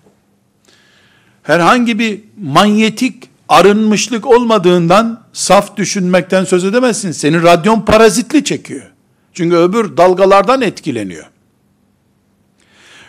herhangi 1.43 1.99
bir 1.99 2.21
manyetik 2.37 3.29
arınmışlık 3.49 4.25
olmadığından 4.25 5.23
saf 5.33 5.77
düşünmekten 5.77 6.43
söz 6.43 6.63
edemezsin. 6.65 7.11
Senin 7.11 7.43
radyon 7.43 7.81
parazitli 7.81 8.43
çekiyor. 8.43 8.91
Çünkü 9.33 9.55
öbür 9.55 9.97
dalgalardan 9.97 10.61
etkileniyor. 10.61 11.25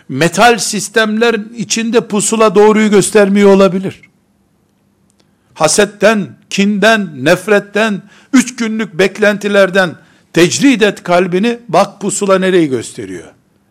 Metal 0.09 0.57
sistemler 0.57 1.35
içinde 1.57 2.07
pusula 2.07 2.55
doğruyu 2.55 2.89
göstermiyor 2.89 3.53
olabilir 3.53 4.10
hasetten, 5.61 6.27
kinden, 6.49 7.25
nefretten, 7.25 8.01
üç 8.33 8.55
günlük 8.55 8.93
beklentilerden 8.93 9.95
tecrid 10.33 10.81
et 10.81 11.03
kalbini, 11.03 11.59
bak 11.67 12.01
pusula 12.01 12.39
nereyi 12.39 12.69
gösteriyor. 12.69 13.27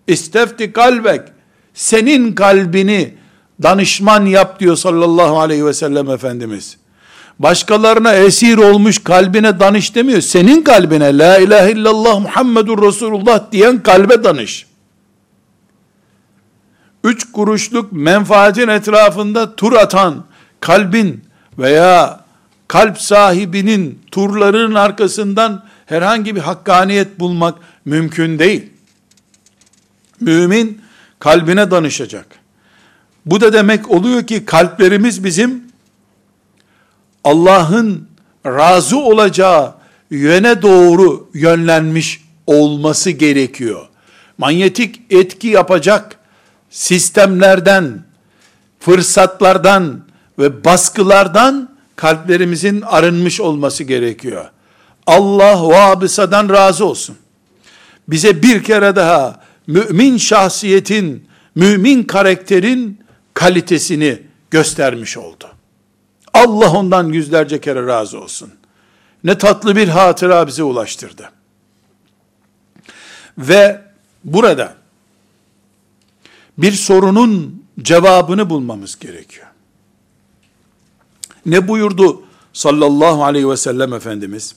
İstefti 0.06 0.72
kalbek, 0.72 1.20
senin 1.74 2.32
kalbini 2.32 3.14
danışman 3.62 4.26
yap 4.26 4.60
diyor 4.60 4.76
sallallahu 4.76 5.40
aleyhi 5.40 5.66
ve 5.66 5.72
sellem 5.72 6.10
Efendimiz. 6.10 6.76
Başkalarına 7.38 8.14
esir 8.14 8.58
olmuş 8.58 8.98
kalbine 9.04 9.60
danış 9.60 9.94
demiyor. 9.94 10.20
Senin 10.20 10.62
kalbine 10.62 11.18
la 11.18 11.38
ilahe 11.38 11.72
illallah 11.72 12.20
Muhammedur 12.20 12.82
Resulullah 12.82 13.52
diyen 13.52 13.82
kalbe 13.82 14.24
danış. 14.24 14.66
Üç 17.04 17.32
kuruşluk 17.32 17.92
menfaatin 17.92 18.68
etrafında 18.68 19.56
tur 19.56 19.72
atan 19.72 20.24
kalbin 20.60 21.29
veya 21.60 22.20
kalp 22.68 23.00
sahibinin 23.00 24.02
turlarının 24.10 24.74
arkasından 24.74 25.64
herhangi 25.86 26.36
bir 26.36 26.40
hakkaniyet 26.40 27.20
bulmak 27.20 27.58
mümkün 27.84 28.38
değil. 28.38 28.70
Mümin 30.20 30.82
kalbine 31.18 31.70
danışacak. 31.70 32.26
Bu 33.26 33.40
da 33.40 33.52
demek 33.52 33.90
oluyor 33.90 34.26
ki 34.26 34.44
kalplerimiz 34.44 35.24
bizim 35.24 35.64
Allah'ın 37.24 38.08
razı 38.46 38.98
olacağı 38.98 39.74
yöne 40.10 40.62
doğru 40.62 41.30
yönlenmiş 41.34 42.24
olması 42.46 43.10
gerekiyor. 43.10 43.86
Manyetik 44.38 45.00
etki 45.10 45.48
yapacak 45.48 46.16
sistemlerden, 46.70 48.04
fırsatlardan 48.80 50.09
ve 50.40 50.64
baskılardan 50.64 51.76
kalplerimizin 51.96 52.80
arınmış 52.80 53.40
olması 53.40 53.84
gerekiyor. 53.84 54.50
Allah 55.06 55.68
vabısadan 55.68 56.48
razı 56.48 56.84
olsun. 56.84 57.16
Bize 58.08 58.42
bir 58.42 58.64
kere 58.64 58.96
daha 58.96 59.40
mümin 59.66 60.16
şahsiyetin, 60.16 61.28
mümin 61.54 62.02
karakterin 62.02 63.00
kalitesini 63.34 64.22
göstermiş 64.50 65.16
oldu. 65.16 65.50
Allah 66.34 66.72
ondan 66.72 67.08
yüzlerce 67.08 67.60
kere 67.60 67.86
razı 67.86 68.20
olsun. 68.20 68.50
Ne 69.24 69.38
tatlı 69.38 69.76
bir 69.76 69.88
hatıra 69.88 70.46
bize 70.46 70.62
ulaştırdı. 70.62 71.30
Ve 73.38 73.80
burada 74.24 74.74
bir 76.58 76.72
sorunun 76.72 77.64
cevabını 77.82 78.50
bulmamız 78.50 78.98
gerekiyor. 78.98 79.49
Ne 81.46 81.68
buyurdu 81.68 82.22
sallallahu 82.52 83.24
aleyhi 83.24 83.48
ve 83.48 83.56
sellem 83.56 83.92
Efendimiz? 83.92 84.54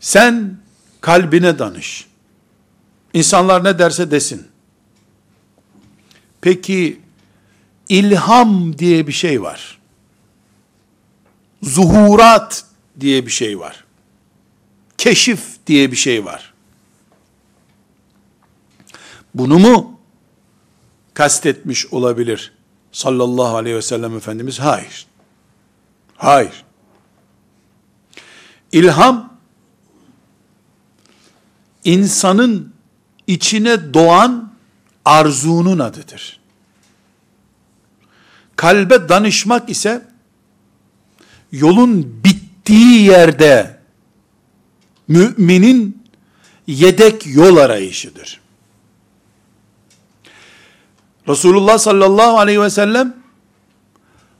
Sen 0.00 0.56
kalbine 1.00 1.58
danış. 1.58 2.06
İnsanlar 3.14 3.64
ne 3.64 3.78
derse 3.78 4.10
desin. 4.10 4.46
Peki 6.40 7.00
ilham 7.88 8.78
diye 8.78 9.06
bir 9.06 9.12
şey 9.12 9.42
var. 9.42 9.78
Zuhurat 11.62 12.64
diye 13.00 13.26
bir 13.26 13.30
şey 13.30 13.58
var. 13.58 13.84
Keşif 14.98 15.40
diye 15.66 15.90
bir 15.92 15.96
şey 15.96 16.24
var. 16.24 16.54
Bunu 19.34 19.58
mu 19.58 20.00
kastetmiş 21.14 21.86
olabilir 21.86 22.55
sallallahu 22.96 23.56
aleyhi 23.56 23.76
ve 23.76 23.82
sellem 23.82 24.16
Efendimiz? 24.16 24.60
Hayır. 24.60 25.06
Hayır. 26.16 26.64
İlham, 28.72 29.38
insanın 31.84 32.72
içine 33.26 33.94
doğan 33.94 34.52
arzunun 35.04 35.78
adıdır. 35.78 36.40
Kalbe 38.56 39.08
danışmak 39.08 39.70
ise, 39.70 40.08
yolun 41.52 42.24
bittiği 42.24 43.02
yerde, 43.02 43.80
müminin 45.08 46.02
yedek 46.66 47.26
yol 47.26 47.56
arayışıdır. 47.56 48.40
Resulullah 51.28 51.78
sallallahu 51.78 52.38
aleyhi 52.38 52.60
ve 52.60 52.70
sellem 52.70 53.14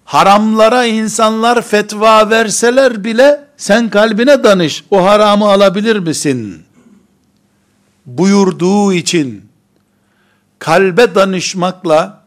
haramlara 0.05 0.85
insanlar 0.85 1.63
fetva 1.63 2.31
verseler 2.31 3.05
bile 3.05 3.45
sen 3.57 3.91
kalbine 3.91 4.45
danış 4.45 4.85
o 4.91 5.05
haramı 5.05 5.49
alabilir 5.49 5.99
misin? 5.99 6.67
buyurduğu 8.07 8.93
için 8.93 9.49
kalbe 10.59 11.15
danışmakla 11.15 12.23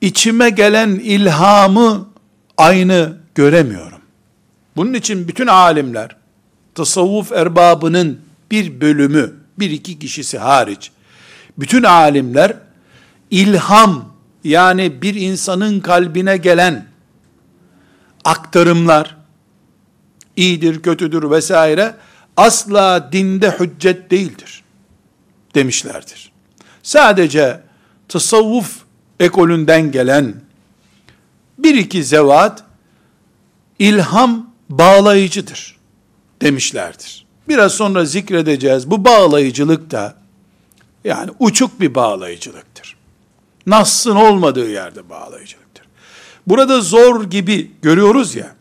içime 0.00 0.50
gelen 0.50 0.90
ilhamı 0.90 2.08
aynı 2.56 3.16
göremiyorum. 3.34 4.00
Bunun 4.76 4.94
için 4.94 5.28
bütün 5.28 5.46
alimler 5.46 6.16
tasavvuf 6.74 7.32
erbabının 7.32 8.20
bir 8.50 8.80
bölümü, 8.80 9.34
bir 9.58 9.70
iki 9.70 9.98
kişisi 9.98 10.38
hariç 10.38 10.90
bütün 11.58 11.82
alimler 11.82 12.56
ilham 13.30 14.12
yani 14.44 15.02
bir 15.02 15.14
insanın 15.14 15.80
kalbine 15.80 16.36
gelen 16.36 16.86
aktarımlar 18.24 19.16
iyidir, 20.36 20.82
kötüdür 20.82 21.30
vesaire 21.30 21.94
asla 22.36 23.12
dinde 23.12 23.56
hüccet 23.60 24.10
değildir 24.10 24.64
demişlerdir. 25.54 26.32
Sadece 26.82 27.60
tasavvuf 28.08 28.78
ekolünden 29.20 29.92
gelen 29.92 30.34
bir 31.58 31.74
iki 31.74 32.04
zevat 32.04 32.64
ilham 33.78 34.50
bağlayıcıdır 34.68 35.76
demişlerdir. 36.42 37.26
Biraz 37.48 37.72
sonra 37.72 38.04
zikredeceğiz. 38.04 38.90
Bu 38.90 39.04
bağlayıcılık 39.04 39.90
da 39.90 40.16
yani 41.04 41.30
uçuk 41.38 41.80
bir 41.80 41.94
bağlayıcılıktır. 41.94 42.95
Nas'ın 43.66 44.16
olmadığı 44.16 44.70
yerde 44.70 45.10
bağlayıcılıktır. 45.10 45.86
Burada 46.46 46.80
zor 46.80 47.24
gibi 47.24 47.70
görüyoruz 47.82 48.34
ya, 48.34 48.54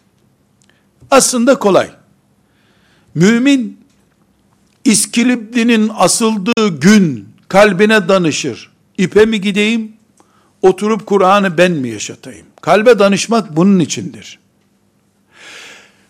aslında 1.11 1.59
kolay. 1.59 1.89
Mümin, 3.15 3.85
İskilipli'nin 4.83 5.91
asıldığı 5.97 6.79
gün 6.79 7.29
kalbine 7.47 8.07
danışır. 8.07 8.71
İpe 8.97 9.25
mi 9.25 9.41
gideyim, 9.41 9.93
oturup 10.61 11.05
Kur'an'ı 11.05 11.57
ben 11.57 11.71
mi 11.71 11.89
yaşatayım? 11.89 12.45
Kalbe 12.61 12.99
danışmak 12.99 13.55
bunun 13.55 13.79
içindir. 13.79 14.39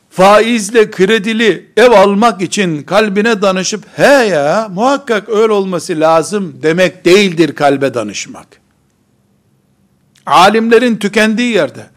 Faizle 0.10 0.91
kredili 0.91 1.71
ev 1.77 1.91
almak 1.91 2.41
için 2.41 2.84
kalbine 2.84 3.41
danışıp 3.41 3.86
he 3.95 4.25
ya 4.25 4.69
muhakkak 4.73 5.29
öyle 5.29 5.53
olması 5.53 5.99
lazım 5.99 6.60
demek 6.63 7.05
değildir 7.05 7.55
kalbe 7.55 7.93
danışmak. 7.93 8.47
Alimlerin 10.25 10.97
tükendiği 10.97 11.53
yerde, 11.53 11.89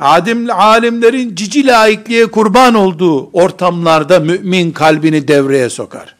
adim, 0.00 0.50
alimlerin 0.50 1.34
cici 1.34 1.66
laikliğe 1.66 2.26
kurban 2.26 2.74
olduğu 2.74 3.30
ortamlarda 3.30 4.20
mümin 4.20 4.70
kalbini 4.70 5.28
devreye 5.28 5.70
sokar. 5.70 6.14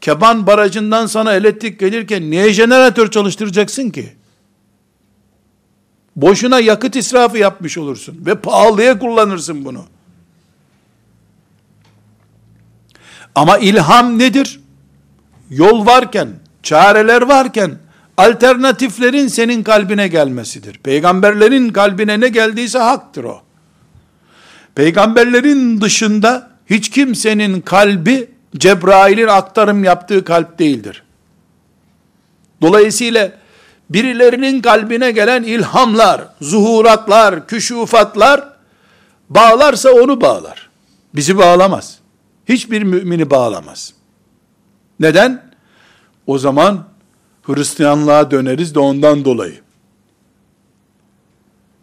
Keban 0.00 0.46
barajından 0.46 1.06
sana 1.06 1.32
elektrik 1.32 1.80
gelirken 1.80 2.30
niye 2.30 2.52
jeneratör 2.52 3.10
çalıştıracaksın 3.10 3.90
ki? 3.90 4.12
Boşuna 6.16 6.60
yakıt 6.60 6.96
israfı 6.96 7.38
yapmış 7.38 7.78
olursun 7.78 8.26
ve 8.26 8.34
pahalıya 8.34 8.98
kullanırsın 8.98 9.64
bunu. 9.64 9.84
Ama 13.34 13.58
ilham 13.58 14.18
nedir? 14.18 14.60
Yol 15.50 15.86
varken, 15.86 16.28
çareler 16.62 17.22
varken, 17.22 17.78
alternatiflerin 18.18 19.28
senin 19.28 19.62
kalbine 19.62 20.08
gelmesidir. 20.08 20.78
Peygamberlerin 20.78 21.68
kalbine 21.68 22.20
ne 22.20 22.28
geldiyse 22.28 22.78
haktır 22.78 23.24
o. 23.24 23.42
Peygamberlerin 24.74 25.80
dışında 25.80 26.50
hiç 26.66 26.90
kimsenin 26.90 27.60
kalbi 27.60 28.30
Cebrail'in 28.56 29.26
aktarım 29.26 29.84
yaptığı 29.84 30.24
kalp 30.24 30.58
değildir. 30.58 31.02
Dolayısıyla 32.60 33.32
birilerinin 33.90 34.62
kalbine 34.62 35.10
gelen 35.10 35.42
ilhamlar, 35.42 36.28
zuhuratlar, 36.40 37.46
küşufatlar 37.46 38.48
bağlarsa 39.30 39.90
onu 39.90 40.20
bağlar. 40.20 40.68
Bizi 41.14 41.38
bağlamaz. 41.38 41.98
Hiçbir 42.48 42.82
mümini 42.82 43.30
bağlamaz. 43.30 43.94
Neden? 45.00 45.52
O 46.26 46.38
zaman 46.38 46.84
Hristiyanlığa 47.48 48.30
döneriz 48.30 48.74
de 48.74 48.78
ondan 48.78 49.24
dolayı. 49.24 49.60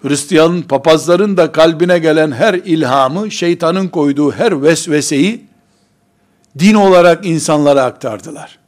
Hristiyan 0.01 0.61
papazların 0.61 1.38
da 1.38 1.51
kalbine 1.51 1.99
gelen 1.99 2.32
her 2.32 2.53
ilhamı, 2.53 3.32
şeytanın 3.32 3.88
koyduğu 3.88 4.32
her 4.32 4.61
vesveseyi 4.61 5.45
din 6.59 6.74
olarak 6.74 7.26
insanlara 7.26 7.84
aktardılar. 7.84 8.59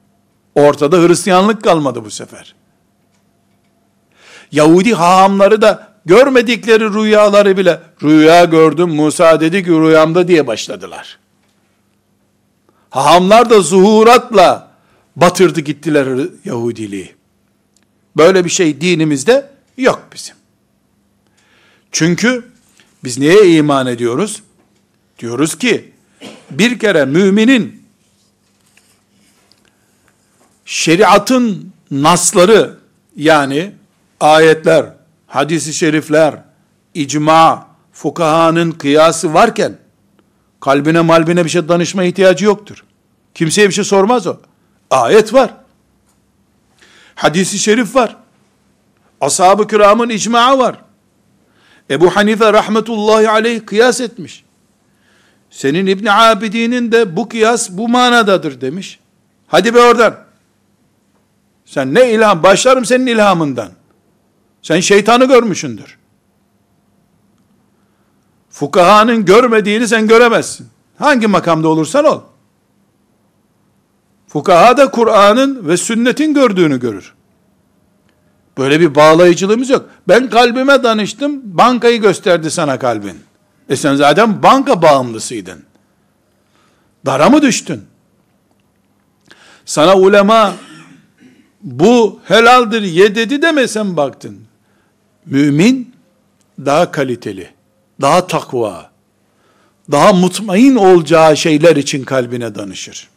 Ortada 0.56 0.98
Hristiyanlık 0.98 1.64
kalmadı 1.64 2.06
bu 2.06 2.12
sefer. 2.12 2.56
Yahudi 4.52 4.93
hahamları 4.93 5.62
da 5.62 5.88
görmedikleri 6.06 6.93
rüyaları 6.93 7.58
bile 7.58 7.80
rüya 8.04 8.45
gördüm 8.45 8.89
Musa 8.89 9.39
dedi 9.39 9.64
ki 9.64 9.72
rüyamda 9.72 10.28
diye 10.28 10.48
başladılar. 10.48 11.20
Hahamlar 12.89 13.50
da 13.50 13.62
zuhuratla 13.62 14.66
batırdı 15.18 15.61
gittiler 15.61 16.30
Yahudiliği. 16.45 17.15
Böyle 18.18 18.45
bir 18.45 18.49
şey 18.49 18.82
dinimizde 18.82 19.49
yok 19.78 20.07
bizim. 20.13 20.36
Çünkü 21.91 22.45
biz 23.03 23.18
neye 23.18 23.55
iman 23.55 23.88
ediyoruz? 23.88 24.43
Diyoruz 25.20 25.57
ki 25.57 25.91
bir 26.51 26.80
kere 26.80 27.05
müminin 27.05 27.84
şeriatın 30.65 31.74
nasları 31.91 32.78
yani 33.15 33.72
ayetler, 34.20 34.86
hadisi 35.28 35.74
şerifler, 35.74 36.43
icma, 36.93 37.68
fukahanın 37.93 38.72
kıyası 38.72 39.34
varken 39.34 39.78
kalbine 40.59 41.01
malbine 41.01 41.45
bir 41.45 41.49
şey 41.49 41.68
danışma 41.68 42.03
ihtiyacı 42.03 42.45
yoktur. 42.45 42.84
Kimseye 43.34 43.68
bir 43.68 43.74
şey 43.74 43.84
sormaz 43.84 44.28
o. 44.28 44.38
Ayet 44.92 45.34
var. 45.34 45.54
Hadisi 47.16 47.60
şerif 47.60 47.96
var. 47.96 48.16
Ashab-ı 49.22 49.68
kiramın 49.68 50.10
icmaı 50.10 50.60
var. 50.60 50.76
Ebu 51.90 52.16
Hanife 52.16 52.54
rahmetullahi 52.54 53.30
aleyh 53.30 53.66
kıyas 53.66 54.02
etmiş. 54.02 54.44
Senin 55.50 55.88
İbn 55.88 56.06
Abidin'in 56.06 56.92
de 56.92 57.16
bu 57.16 57.30
kıyas 57.30 57.70
bu 57.70 57.90
manadadır 57.90 58.62
demiş. 58.62 59.00
Hadi 59.48 59.74
be 59.74 59.80
oradan. 59.80 60.18
Sen 61.66 61.94
ne 61.94 62.12
ilham? 62.12 62.44
Başlarım 62.44 62.86
senin 62.86 63.08
ilhamından. 63.08 63.72
Sen 64.62 64.80
şeytanı 64.80 65.26
görmüşündür. 65.26 65.98
Fukahanın 68.50 69.26
görmediğini 69.26 69.88
sen 69.88 70.08
göremezsin. 70.08 70.68
Hangi 71.00 71.28
makamda 71.28 71.68
olursan 71.68 72.06
ol. 72.06 72.22
Fukaha 74.28 74.78
da 74.78 74.91
Kur'an'ın 74.91 75.67
ve 75.67 75.78
sünnetin 75.78 76.34
gördüğünü 76.34 76.80
görür. 76.80 77.13
Böyle 78.57 78.80
bir 78.80 78.95
bağlayıcılığımız 78.95 79.69
yok. 79.69 79.89
Ben 80.07 80.30
kalbime 80.30 80.84
danıştım, 80.84 81.41
bankayı 81.43 82.01
gösterdi 82.01 82.51
sana 82.51 82.80
kalbin. 82.80 83.19
E 83.69 83.75
sen 83.75 83.95
zaten 83.95 84.43
banka 84.43 84.82
bağımlısıydın. 84.82 85.63
Dara 87.05 87.30
mı 87.30 87.41
düştün? 87.41 87.84
Sana 89.65 89.95
ulema 89.95 90.53
bu 91.61 92.19
helaldir 92.23 92.82
ye 92.82 93.15
dedi 93.15 93.41
de 93.41 93.51
mi 93.51 93.67
sen 93.67 93.97
baktın? 93.97 94.39
Mümin 95.25 95.95
daha 96.65 96.91
kaliteli, 96.91 97.49
daha 98.01 98.28
takva, 98.28 98.91
daha 99.91 100.13
mutmain 100.13 100.75
olacağı 100.75 101.38
şeyler 101.38 101.75
için 101.75 102.03
kalbine 102.03 102.55
danışır. 102.55 103.09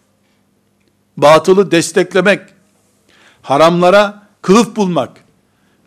Batılı 1.22 1.70
desteklemek, 1.70 2.40
haramlara 3.42 4.26
kılıf 4.42 4.76
bulmak, 4.76 5.24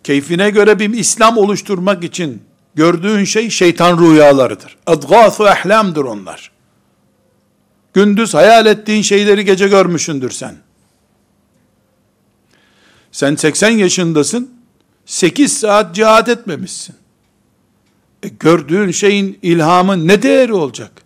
keyfine 0.04 0.50
göre 0.50 0.80
bir 0.80 0.94
İslam 0.94 1.38
oluşturmak 1.38 2.04
için 2.04 2.44
gördüğün 2.76 3.24
şey 3.24 3.50
şeytan 3.50 4.00
rüyalarıdır. 4.00 4.78
Ehlamdır 5.52 6.04
onlar. 6.04 6.52
Gündüz 7.94 8.34
hayal 8.34 8.66
ettiğin 8.66 9.02
şeyleri 9.02 9.46
gece 9.46 9.68
görmüşündür 9.68 10.32
sen. 10.32 10.56
Sen 13.12 13.36
80 13.36 13.70
yaşındasın, 13.70 14.54
8 15.06 15.60
saat 15.60 15.96
cihat 15.96 16.30
etmemişsin. 16.30 16.96
E 18.24 18.28
gördüğün 18.28 18.92
şeyin 18.92 19.40
ilhamı 19.42 20.08
ne 20.08 20.22
değeri 20.22 20.54
olacak? 20.54 21.03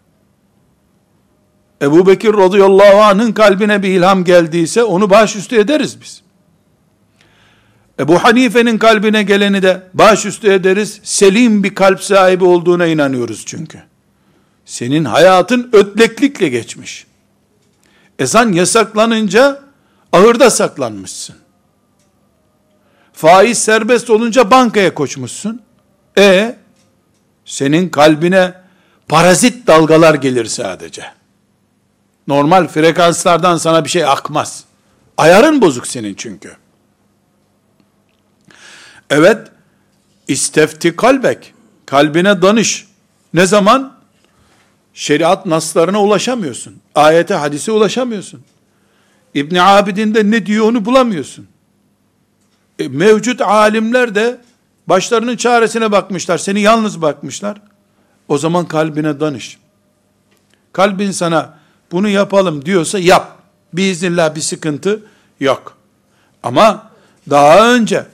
Ebu 1.81 2.07
Bekir 2.07 2.33
radıyallahu 2.33 3.01
anh'ın 3.01 3.31
kalbine 3.31 3.83
bir 3.83 3.89
ilham 3.89 4.23
geldiyse 4.23 4.83
onu 4.83 5.09
başüstü 5.09 5.59
ederiz 5.59 6.01
biz. 6.01 6.21
Ebu 7.99 8.23
Hanife'nin 8.23 8.77
kalbine 8.77 9.23
geleni 9.23 9.61
de 9.61 9.83
başüstü 9.93 10.51
ederiz. 10.51 10.99
Selim 11.03 11.63
bir 11.63 11.75
kalp 11.75 12.03
sahibi 12.03 12.45
olduğuna 12.45 12.85
inanıyoruz 12.85 13.43
çünkü. 13.45 13.83
Senin 14.65 15.05
hayatın 15.05 15.69
ötleklikle 15.73 16.49
geçmiş. 16.49 17.07
Ezan 18.19 18.53
yasaklanınca 18.53 19.61
ahırda 20.13 20.49
saklanmışsın. 20.49 21.35
Faiz 23.13 23.57
serbest 23.57 24.09
olunca 24.09 24.51
bankaya 24.51 24.93
koşmuşsun. 24.93 25.61
E 26.17 26.55
senin 27.45 27.89
kalbine 27.89 28.53
parazit 29.07 29.67
dalgalar 29.67 30.13
gelir 30.13 30.45
sadece. 30.45 31.16
Normal 32.27 32.67
frekanslardan 32.67 33.57
sana 33.57 33.85
bir 33.85 33.89
şey 33.89 34.05
akmaz. 34.05 34.63
Ayarın 35.17 35.61
bozuk 35.61 35.87
senin 35.87 36.13
çünkü. 36.13 36.57
Evet, 39.09 39.47
istefti 40.27 40.95
kalbek, 40.95 41.53
kalbine 41.85 42.41
danış. 42.41 42.87
Ne 43.33 43.45
zaman? 43.45 43.97
Şeriat 44.93 45.45
naslarına 45.45 46.01
ulaşamıyorsun. 46.03 46.81
Ayete, 46.95 47.33
hadise 47.33 47.71
ulaşamıyorsun. 47.71 48.43
İbn 49.33 49.55
Abidin 49.55 50.15
de 50.15 50.31
ne 50.31 50.45
diyor 50.45 50.65
onu 50.65 50.85
bulamıyorsun. 50.85 51.47
E, 52.79 52.87
mevcut 52.87 53.41
alimler 53.41 54.15
de 54.15 54.41
başlarının 54.87 55.35
çaresine 55.35 55.91
bakmışlar. 55.91 56.37
Seni 56.37 56.61
yalnız 56.61 57.01
bakmışlar. 57.01 57.61
O 58.27 58.37
zaman 58.37 58.65
kalbine 58.65 59.19
danış. 59.19 59.57
Kalbin 60.73 61.11
sana 61.11 61.56
bunu 61.91 62.09
yapalım 62.09 62.65
diyorsa 62.65 62.99
yap. 62.99 63.37
Biiznillah 63.73 64.35
bir 64.35 64.41
sıkıntı 64.41 64.99
yok. 65.39 65.77
Ama 66.43 66.91
daha 67.29 67.73
önce 67.73 68.05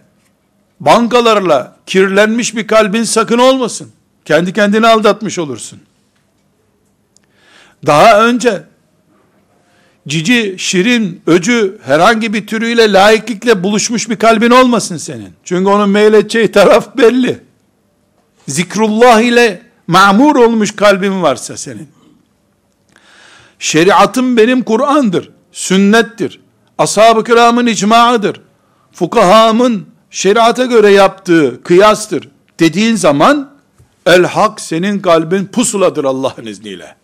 bankalarla 0.80 1.78
kirlenmiş 1.86 2.55
bir 2.55 2.67
kalbin 2.67 3.03
sakın 3.03 3.38
olmasın. 3.38 3.91
Kendi 4.26 4.53
kendini 4.53 4.88
aldatmış 4.88 5.39
olursun. 5.39 5.80
Daha 7.86 8.26
önce 8.26 8.63
cici, 10.07 10.55
şirin, 10.57 11.21
öcü 11.28 11.80
herhangi 11.84 12.34
bir 12.34 12.47
türüyle 12.47 12.93
laiklikle 12.93 13.63
buluşmuş 13.63 14.09
bir 14.09 14.15
kalbin 14.15 14.49
olmasın 14.49 14.97
senin. 14.97 15.34
Çünkü 15.43 15.69
onun 15.69 15.89
meyledeceği 15.89 16.51
taraf 16.51 16.97
belli. 16.97 17.39
Zikrullah 18.47 19.21
ile 19.21 19.61
mamur 19.88 20.36
olmuş 20.36 20.76
kalbin 20.76 21.21
varsa 21.21 21.57
senin. 21.57 21.88
Şeriatım 23.64 24.38
benim 24.38 24.64
Kur'an'dır, 24.64 25.30
sünnettir. 25.51 26.39
Ashab-ı 26.78 27.24
kiramın 27.24 27.66
icmaıdır. 27.66 28.41
Fukahamın 28.91 29.88
şeriata 30.09 30.66
göre 30.66 30.91
yaptığı 30.91 31.64
kıyastır 31.64 32.30
dediğin 32.59 32.95
zaman 32.95 33.51
el 34.05 34.24
hak 34.24 34.61
senin 34.61 34.99
kalbin 34.99 35.45
pusuladır 35.45 36.03
Allah'ın 36.03 36.45
izniyle. 36.45 36.95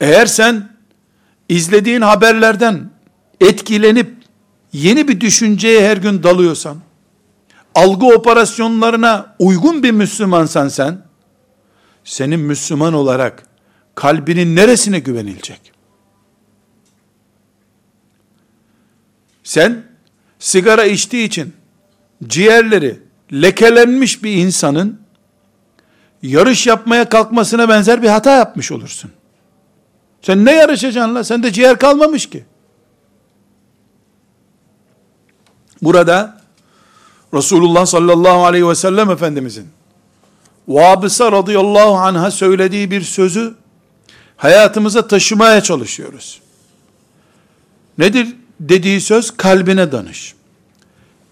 Eğer 0.00 0.26
sen 0.26 0.68
izlediğin 1.48 2.00
haberlerden 2.00 2.90
etkilenip 3.40 4.14
yeni 4.72 5.08
bir 5.08 5.20
düşünceye 5.20 5.88
her 5.88 5.96
gün 5.96 6.22
dalıyorsan, 6.22 6.76
algı 7.74 8.06
operasyonlarına 8.06 9.34
uygun 9.38 9.82
bir 9.82 9.90
Müslümansan 9.90 10.68
sen, 10.68 11.02
senin 12.04 12.40
Müslüman 12.40 12.94
olarak 12.94 13.49
kalbinin 14.00 14.56
neresine 14.56 14.98
güvenilecek? 14.98 15.72
Sen 19.42 19.82
sigara 20.38 20.84
içtiği 20.84 21.26
için 21.26 21.52
ciğerleri 22.26 22.98
lekelenmiş 23.32 24.22
bir 24.22 24.32
insanın 24.32 25.00
yarış 26.22 26.66
yapmaya 26.66 27.08
kalkmasına 27.08 27.68
benzer 27.68 28.02
bir 28.02 28.08
hata 28.08 28.30
yapmış 28.30 28.72
olursun. 28.72 29.10
Sen 30.22 30.44
ne 30.44 30.52
yarışacaksın 30.52 31.14
la? 31.14 31.24
Sende 31.24 31.52
ciğer 31.52 31.78
kalmamış 31.78 32.30
ki. 32.30 32.44
Burada 35.82 36.40
Resulullah 37.34 37.86
sallallahu 37.86 38.44
aleyhi 38.44 38.68
ve 38.68 38.74
sellem 38.74 39.10
Efendimizin 39.10 39.68
Vabısa 40.68 41.32
radıyallahu 41.32 41.94
anh'a 41.94 42.30
söylediği 42.30 42.90
bir 42.90 43.02
sözü 43.02 43.60
hayatımıza 44.40 45.08
taşımaya 45.08 45.60
çalışıyoruz. 45.60 46.40
Nedir 47.98 48.26
dediği 48.60 49.00
söz? 49.00 49.36
Kalbine 49.36 49.92
danış. 49.92 50.34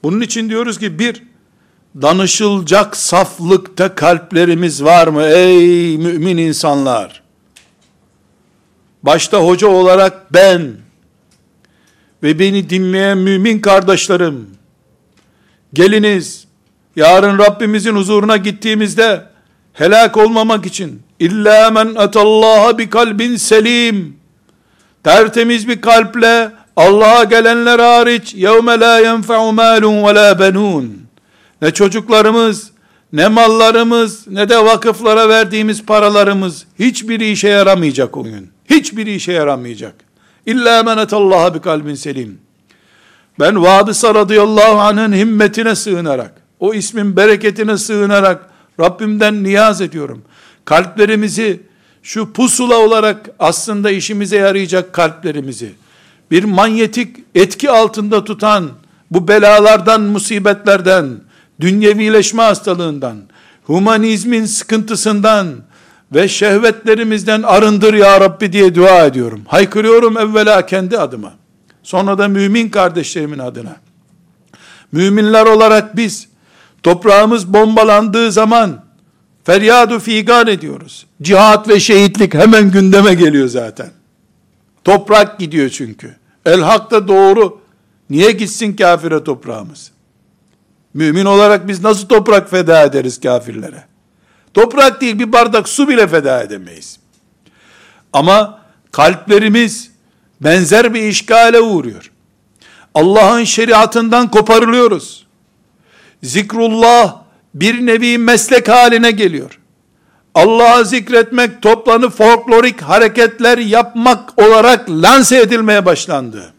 Bunun 0.02 0.20
için 0.20 0.50
diyoruz 0.50 0.78
ki 0.78 0.98
bir, 0.98 1.22
danışılacak 2.02 2.96
saflıkta 2.96 3.94
kalplerimiz 3.94 4.84
var 4.84 5.08
mı 5.08 5.22
ey 5.22 5.98
mümin 5.98 6.36
insanlar? 6.36 7.22
Başta 9.02 9.38
hoca 9.38 9.66
olarak 9.66 10.34
ben 10.34 10.76
ve 12.22 12.38
beni 12.38 12.70
dinleyen 12.70 13.18
mümin 13.18 13.60
kardeşlerim, 13.60 14.46
geliniz, 15.72 16.44
yarın 16.96 17.38
Rabbimizin 17.38 17.96
huzuruna 17.96 18.36
gittiğimizde, 18.36 19.24
helak 19.78 20.16
olmamak 20.16 20.66
için, 20.66 21.02
illa 21.18 21.70
men 21.70 21.94
etallaha 21.94 22.78
bi 22.78 22.90
kalbin 22.90 23.36
selim, 23.36 24.16
tertemiz 25.04 25.68
bir 25.68 25.80
kalple, 25.80 26.50
Allah'a 26.76 27.24
gelenler 27.24 27.78
hariç, 27.78 28.34
yevme 28.34 28.80
la 28.80 28.98
yenfe'u 28.98 29.52
malun 29.52 30.04
ve 30.04 30.14
la 30.14 30.38
benun, 30.38 30.98
ne 31.62 31.70
çocuklarımız, 31.70 32.70
ne 33.12 33.28
mallarımız, 33.28 34.28
ne 34.28 34.48
de 34.48 34.64
vakıflara 34.64 35.28
verdiğimiz 35.28 35.86
paralarımız 35.86 36.66
hiçbiri 36.78 37.30
işe 37.30 37.48
yaramayacak 37.48 38.16
o 38.16 38.22
gün. 38.22 38.50
Hiçbiri 38.70 39.14
işe 39.14 39.32
yaramayacak. 39.32 39.94
İlla 40.46 40.82
men 40.82 40.98
etallaha 40.98 41.54
bi 41.54 41.60
kalbin 41.60 41.94
selim. 41.94 42.38
Ben 43.40 43.62
Vadisa 43.62 44.14
radıyallahu 44.14 44.80
anh'ın 44.80 45.12
himmetine 45.12 45.74
sığınarak, 45.74 46.32
o 46.60 46.74
ismin 46.74 47.16
bereketine 47.16 47.78
sığınarak 47.78 48.47
Rabbimden 48.80 49.44
niyaz 49.44 49.80
ediyorum. 49.80 50.22
Kalplerimizi 50.64 51.60
şu 52.02 52.32
pusula 52.32 52.76
olarak 52.76 53.30
aslında 53.38 53.90
işimize 53.90 54.36
yarayacak 54.36 54.92
kalplerimizi 54.92 55.72
bir 56.30 56.44
manyetik 56.44 57.16
etki 57.34 57.70
altında 57.70 58.24
tutan 58.24 58.70
bu 59.10 59.28
belalardan, 59.28 60.00
musibetlerden, 60.00 61.06
dünyevileşme 61.60 62.42
hastalığından, 62.42 63.16
humanizmin 63.64 64.44
sıkıntısından 64.44 65.46
ve 66.14 66.28
şehvetlerimizden 66.28 67.42
arındır 67.42 67.94
ya 67.94 68.20
Rabbi 68.20 68.52
diye 68.52 68.74
dua 68.74 69.04
ediyorum. 69.04 69.42
Haykırıyorum 69.48 70.18
evvela 70.18 70.66
kendi 70.66 70.98
adıma. 70.98 71.32
Sonra 71.82 72.18
da 72.18 72.28
mümin 72.28 72.68
kardeşlerimin 72.68 73.38
adına. 73.38 73.76
Müminler 74.92 75.46
olarak 75.46 75.96
biz 75.96 76.28
toprağımız 76.82 77.52
bombalandığı 77.52 78.32
zaman 78.32 78.84
feryadu 79.44 79.98
figan 79.98 80.46
ediyoruz. 80.46 81.06
Cihat 81.22 81.68
ve 81.68 81.80
şehitlik 81.80 82.34
hemen 82.34 82.70
gündeme 82.70 83.14
geliyor 83.14 83.48
zaten. 83.48 83.90
Toprak 84.84 85.38
gidiyor 85.38 85.68
çünkü. 85.68 86.16
El 86.46 86.60
hak 86.60 86.90
da 86.90 87.08
doğru. 87.08 87.60
Niye 88.10 88.30
gitsin 88.30 88.76
kafire 88.76 89.24
toprağımız? 89.24 89.90
Mümin 90.94 91.24
olarak 91.24 91.68
biz 91.68 91.82
nasıl 91.82 92.08
toprak 92.08 92.50
feda 92.50 92.82
ederiz 92.82 93.20
kafirlere? 93.20 93.84
Toprak 94.54 95.00
değil 95.00 95.18
bir 95.18 95.32
bardak 95.32 95.68
su 95.68 95.88
bile 95.88 96.08
feda 96.08 96.42
edemeyiz. 96.42 96.98
Ama 98.12 98.60
kalplerimiz 98.92 99.90
benzer 100.40 100.94
bir 100.94 101.02
işgale 101.02 101.60
uğruyor. 101.60 102.10
Allah'ın 102.94 103.44
şeriatından 103.44 104.30
koparılıyoruz. 104.30 105.26
Zikrullah 106.22 107.16
bir 107.54 107.86
nevi 107.86 108.18
meslek 108.18 108.68
haline 108.68 109.10
geliyor. 109.10 109.58
Allah'ı 110.34 110.84
zikretmek 110.84 111.62
toplanıp 111.62 112.12
folklorik 112.12 112.80
hareketler 112.80 113.58
yapmak 113.58 114.42
olarak 114.42 114.90
lanse 114.90 115.40
edilmeye 115.40 115.86
başlandı. 115.86 116.52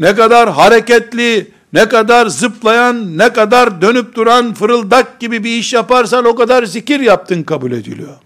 Ne 0.00 0.14
kadar 0.14 0.50
hareketli, 0.50 1.50
ne 1.72 1.88
kadar 1.88 2.26
zıplayan, 2.26 3.18
ne 3.18 3.32
kadar 3.32 3.82
dönüp 3.82 4.14
duran 4.14 4.54
fırıldak 4.54 5.20
gibi 5.20 5.44
bir 5.44 5.56
iş 5.56 5.72
yaparsan 5.72 6.24
o 6.24 6.34
kadar 6.34 6.64
zikir 6.64 7.00
yaptın 7.00 7.42
kabul 7.42 7.72
ediliyor. 7.72 8.16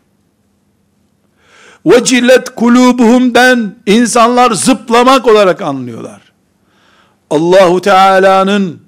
Vecilet 1.86 2.50
kulubuhumden 2.50 3.74
insanlar 3.86 4.50
zıplamak 4.50 5.26
olarak 5.26 5.62
anlıyorlar. 5.62 6.20
Allahu 7.30 7.80
Teala'nın 7.80 8.85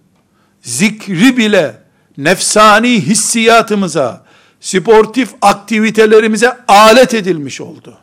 zikri 0.69 1.37
bile 1.37 1.77
nefsani 2.19 3.01
hissiyatımıza, 3.01 4.25
sportif 4.61 5.35
aktivitelerimize 5.43 6.57
alet 6.69 7.15
edilmiş 7.15 7.61
oldu. 7.61 7.99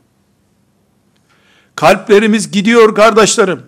Kalplerimiz 1.75 2.51
gidiyor 2.51 2.95
kardeşlerim. 2.95 3.61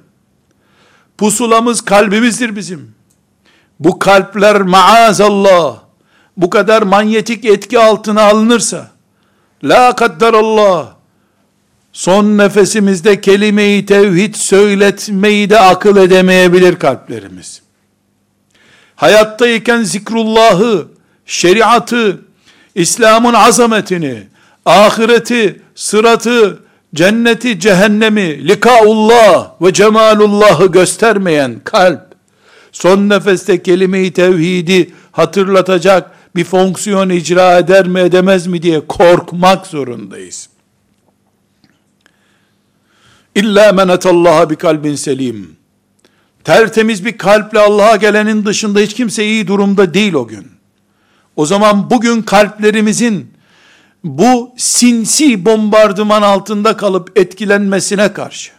Pusulamız 1.17 1.81
kalbimizdir 1.81 2.55
bizim. 2.55 2.95
Bu 3.79 3.99
kalpler 3.99 4.61
maazallah 4.61 5.79
bu 6.37 6.49
kadar 6.49 6.81
manyetik 6.81 7.45
etki 7.45 7.79
altına 7.79 8.21
alınırsa 8.21 8.91
la 9.63 9.95
kadderallah 9.95 10.95
son 11.93 12.37
nefesimizde 12.37 13.21
kelime-i 13.21 13.85
tevhid 13.85 14.35
söyletmeyi 14.35 15.49
de 15.49 15.59
akıl 15.59 15.97
edemeyebilir 15.97 16.75
kalplerimiz. 16.75 17.66
Hayattayken 18.97 19.83
zikrullahı, 19.83 20.87
şeriatı, 21.25 22.21
İslam'ın 22.75 23.33
azametini, 23.33 24.27
ahireti, 24.65 25.61
sıratı, 25.75 26.59
cenneti, 26.95 27.59
cehennemi, 27.59 28.47
likaullah 28.47 29.61
ve 29.61 29.73
cemalullahı 29.73 30.67
göstermeyen 30.67 31.59
kalp, 31.63 32.01
son 32.71 33.09
nefeste 33.09 33.63
kelime-i 33.63 34.13
tevhidi 34.13 34.93
hatırlatacak 35.11 36.11
bir 36.35 36.43
fonksiyon 36.43 37.09
icra 37.09 37.57
eder 37.57 37.87
mi 37.87 37.99
edemez 37.99 38.47
mi 38.47 38.61
diye 38.61 38.87
korkmak 38.87 39.67
zorundayız. 39.67 40.49
İlla 43.35 43.73
men 43.73 43.87
etallaha 43.87 44.49
bi 44.49 44.55
kalbin 44.55 44.95
selim. 44.95 45.56
Tertemiz 46.47 47.05
bir 47.05 47.17
kalple 47.17 47.59
Allah'a 47.59 47.95
gelenin 47.95 48.45
dışında 48.45 48.79
hiç 48.79 48.93
kimse 48.93 49.25
iyi 49.25 49.47
durumda 49.47 49.93
değil 49.93 50.13
o 50.13 50.27
gün. 50.27 50.47
O 51.35 51.45
zaman 51.45 51.89
bugün 51.89 52.21
kalplerimizin 52.21 53.31
bu 54.03 54.53
sinsi 54.57 55.45
bombardıman 55.45 56.21
altında 56.21 56.77
kalıp 56.77 57.19
etkilenmesine 57.19 58.13
karşı, 58.13 58.51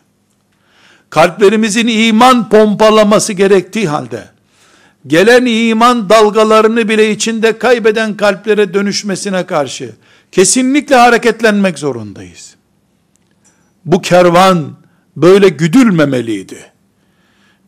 kalplerimizin 1.10 1.86
iman 1.86 2.48
pompalaması 2.48 3.32
gerektiği 3.32 3.88
halde, 3.88 4.24
gelen 5.06 5.46
iman 5.46 6.08
dalgalarını 6.08 6.88
bile 6.88 7.10
içinde 7.10 7.58
kaybeden 7.58 8.16
kalplere 8.16 8.74
dönüşmesine 8.74 9.46
karşı, 9.46 9.92
kesinlikle 10.32 10.96
hareketlenmek 10.96 11.78
zorundayız. 11.78 12.54
Bu 13.84 14.02
kervan 14.02 14.76
böyle 15.16 15.48
güdülmemeliydi. 15.48 16.77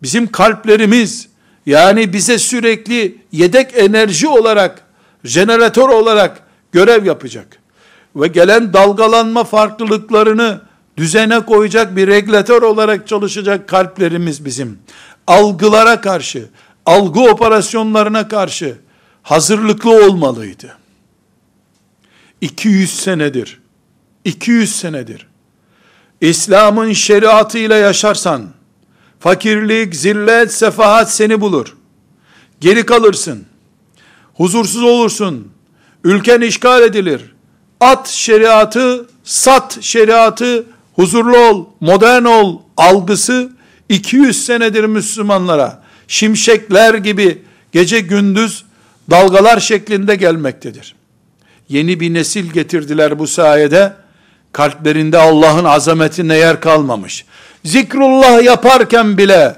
Bizim 0.03 0.33
kalplerimiz, 0.33 1.29
yani 1.67 2.13
bize 2.13 2.39
sürekli 2.39 3.19
yedek 3.33 3.71
enerji 3.75 4.29
olarak, 4.29 4.83
jeneratör 5.25 5.89
olarak 5.89 6.43
görev 6.73 7.07
yapacak 7.07 7.59
ve 8.17 8.29
gelen 8.29 8.73
dalgalanma 8.73 9.45
farklılıklarını 9.45 10.61
düzene 10.97 11.41
koyacak 11.47 11.97
bir 11.97 12.09
regülatör 12.09 12.63
olarak 12.63 13.09
çalışacak 13.09 13.69
kalplerimiz 13.69 14.45
bizim. 14.45 14.79
Algılara 15.27 16.01
karşı, 16.01 16.49
algı 16.87 17.21
operasyonlarına 17.21 18.29
karşı 18.29 18.79
hazırlıklı 19.23 20.07
olmalıydı. 20.07 20.77
200 22.41 23.01
senedir, 23.01 23.61
200 24.25 24.77
senedir 24.77 25.27
İslam'ın 26.21 26.93
şeriatıyla 26.93 27.77
yaşarsan, 27.77 28.47
fakirlik, 29.21 29.97
zillet, 29.97 30.53
sefahat 30.53 31.13
seni 31.13 31.41
bulur. 31.41 31.77
Geri 32.61 32.87
kalırsın. 32.87 33.45
Huzursuz 34.35 34.83
olursun. 34.83 35.53
Ülken 36.05 36.41
işgal 36.41 36.83
edilir 36.83 37.35
at 37.81 38.09
şeriatı, 38.09 39.07
sat 39.25 39.79
şeriatı, 39.83 40.67
huzurlu 40.95 41.39
ol, 41.39 41.67
modern 41.81 42.25
ol 42.25 42.59
algısı 42.77 43.53
200 43.89 44.45
senedir 44.45 44.85
Müslümanlara 44.85 45.83
şimşekler 46.09 46.95
gibi 46.95 47.43
gece 47.73 48.01
gündüz 48.01 48.65
dalgalar 49.11 49.61
şeklinde 49.61 50.15
gelmektedir. 50.15 50.95
Yeni 51.69 52.01
bir 52.01 52.15
nesil 52.15 52.51
getirdiler 52.51 53.19
bu 53.19 53.27
sayede. 53.27 53.93
Kalplerinde 54.53 55.19
Allah'ın 55.19 55.65
azametine 55.65 56.37
yer 56.37 56.61
kalmamış. 56.61 57.25
Zikrullah 57.65 58.43
yaparken 58.43 59.19
bile 59.19 59.57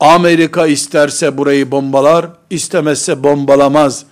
Amerika 0.00 0.66
isterse 0.66 1.38
burayı 1.38 1.70
bombalar, 1.70 2.26
istemezse 2.50 3.22
bombalamaz. 3.22 4.04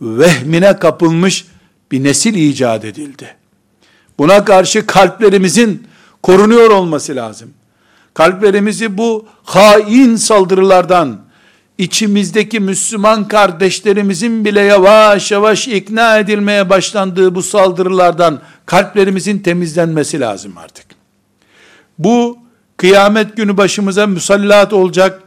Vehmine 0.00 0.78
kapılmış 0.78 1.46
bir 1.92 2.04
nesil 2.04 2.34
icat 2.34 2.84
edildi. 2.84 3.34
Buna 4.18 4.44
karşı 4.44 4.86
kalplerimizin 4.86 5.86
korunuyor 6.22 6.70
olması 6.70 7.16
lazım. 7.16 7.50
Kalplerimizi 8.14 8.98
bu 8.98 9.26
hain 9.44 10.16
saldırılardan, 10.16 11.20
içimizdeki 11.78 12.60
Müslüman 12.60 13.28
kardeşlerimizin 13.28 14.44
bile 14.44 14.60
yavaş 14.60 15.32
yavaş 15.32 15.68
ikna 15.68 16.18
edilmeye 16.18 16.70
başlandığı 16.70 17.34
bu 17.34 17.42
saldırılardan 17.42 18.40
kalplerimizin 18.66 19.38
temizlenmesi 19.38 20.20
lazım 20.20 20.58
artık. 20.58 20.86
Bu 21.98 22.45
kıyamet 22.76 23.36
günü 23.36 23.56
başımıza 23.56 24.06
musallat 24.06 24.72
olacak 24.72 25.22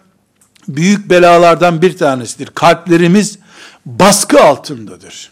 büyük 0.68 1.10
belalardan 1.10 1.82
bir 1.82 1.98
tanesidir. 1.98 2.48
Kalplerimiz 2.48 3.40
baskı 3.86 4.44
altındadır 4.44 5.32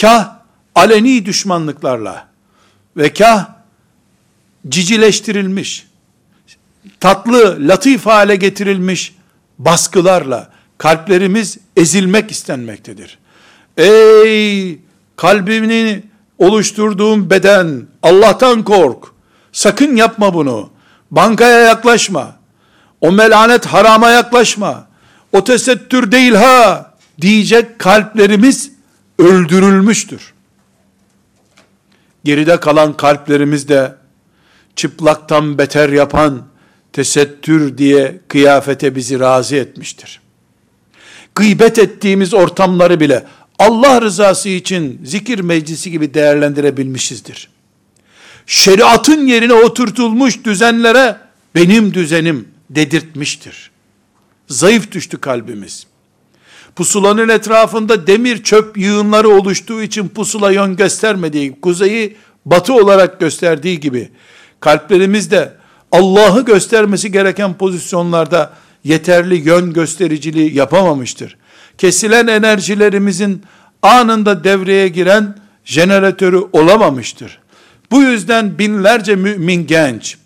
kah 0.00 0.36
aleni 0.74 1.26
düşmanlıklarla 1.26 2.28
ve 2.96 3.12
kah 3.12 3.48
cicileştirilmiş, 4.68 5.86
tatlı, 7.00 7.68
latif 7.68 8.06
hale 8.06 8.36
getirilmiş 8.36 9.14
baskılarla 9.58 10.50
kalplerimiz 10.78 11.58
ezilmek 11.76 12.30
istenmektedir. 12.30 13.18
Ey 13.76 14.78
kalbini 15.16 16.02
oluşturduğum 16.38 17.30
beden, 17.30 17.86
Allah'tan 18.02 18.64
kork. 18.64 19.04
Sakın 19.52 19.96
yapma 19.96 20.34
bunu. 20.34 20.70
Bankaya 21.14 21.60
yaklaşma. 21.60 22.36
O 23.00 23.12
melanet 23.12 23.66
harama 23.66 24.10
yaklaşma. 24.10 24.86
O 25.32 25.44
tesettür 25.44 26.12
değil 26.12 26.34
ha 26.34 26.94
diyecek 27.20 27.78
kalplerimiz 27.78 28.70
öldürülmüştür. 29.18 30.34
Geride 32.24 32.60
kalan 32.60 32.96
kalplerimiz 32.96 33.68
de 33.68 33.94
çıplaktan 34.76 35.58
beter 35.58 35.88
yapan 35.88 36.42
tesettür 36.92 37.78
diye 37.78 38.20
kıyafete 38.28 38.96
bizi 38.96 39.20
razı 39.20 39.56
etmiştir. 39.56 40.20
Gıybet 41.34 41.78
ettiğimiz 41.78 42.34
ortamları 42.34 43.00
bile 43.00 43.24
Allah 43.58 44.00
rızası 44.00 44.48
için 44.48 45.00
zikir 45.04 45.40
meclisi 45.40 45.90
gibi 45.90 46.14
değerlendirebilmişizdir. 46.14 47.53
Şeriatın 48.46 49.26
yerine 49.26 49.52
oturtulmuş 49.52 50.44
düzenlere 50.44 51.16
benim 51.54 51.94
düzenim 51.94 52.48
dedirtmiştir. 52.70 53.70
Zayıf 54.48 54.92
düştü 54.92 55.20
kalbimiz. 55.20 55.86
Pusulanın 56.76 57.28
etrafında 57.28 58.06
demir 58.06 58.42
çöp 58.42 58.78
yığınları 58.78 59.28
oluştuğu 59.28 59.82
için 59.82 60.08
pusula 60.08 60.50
yön 60.50 60.76
göstermediği, 60.76 61.60
kuzeyi 61.60 62.16
batı 62.44 62.74
olarak 62.74 63.20
gösterdiği 63.20 63.80
gibi, 63.80 64.08
kalplerimiz 64.60 65.30
de 65.30 65.52
Allah'ı 65.92 66.44
göstermesi 66.44 67.12
gereken 67.12 67.54
pozisyonlarda 67.54 68.52
yeterli 68.84 69.48
yön 69.48 69.72
göstericiliği 69.72 70.54
yapamamıştır. 70.54 71.36
Kesilen 71.78 72.26
enerjilerimizin 72.26 73.42
anında 73.82 74.44
devreye 74.44 74.88
giren 74.88 75.38
jeneratörü 75.64 76.40
olamamıştır. 76.52 77.38
Bu 77.90 78.02
yüzden 78.02 78.58
binlerce 78.58 79.16
mümin 79.16 79.66
genç, 79.66 80.16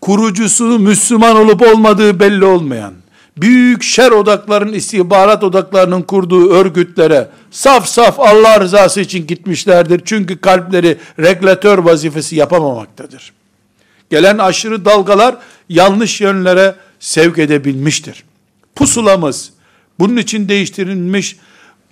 kurucusu 0.00 0.78
Müslüman 0.78 1.36
olup 1.36 1.62
olmadığı 1.62 2.20
belli 2.20 2.44
olmayan, 2.44 2.94
büyük 3.36 3.82
şer 3.82 4.10
odaklarının, 4.10 4.72
istihbarat 4.72 5.44
odaklarının 5.44 6.02
kurduğu 6.02 6.50
örgütlere 6.50 7.28
saf 7.50 7.88
saf 7.88 8.20
Allah 8.20 8.60
rızası 8.60 9.00
için 9.00 9.26
gitmişlerdir. 9.26 10.02
Çünkü 10.04 10.40
kalpleri 10.40 10.98
regülatör 11.18 11.78
vazifesi 11.78 12.36
yapamamaktadır. 12.36 13.32
Gelen 14.10 14.38
aşırı 14.38 14.84
dalgalar 14.84 15.36
yanlış 15.68 16.20
yönlere 16.20 16.74
sevk 17.00 17.38
edebilmiştir. 17.38 18.24
Pusulamız 18.74 19.52
bunun 19.98 20.16
için 20.16 20.48
değiştirilmiş, 20.48 21.36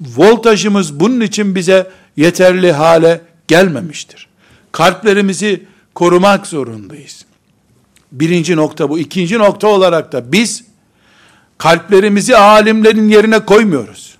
voltajımız 0.01 1.01
bunun 1.01 1.20
için 1.20 1.55
bize 1.55 1.91
yeterli 2.16 2.72
hale 2.72 3.20
gelmemiştir. 3.49 4.28
Kalplerimizi 4.75 5.66
korumak 5.95 6.47
zorundayız. 6.47 7.25
Birinci 8.12 8.57
nokta 8.57 8.91
bu. 8.91 8.99
İkinci 8.99 9.39
nokta 9.39 9.68
olarak 9.68 10.12
da 10.12 10.33
biz 10.33 10.64
kalplerimizi 11.59 12.37
alimlerin 12.37 13.09
yerine 13.09 13.45
koymuyoruz. 13.45 14.14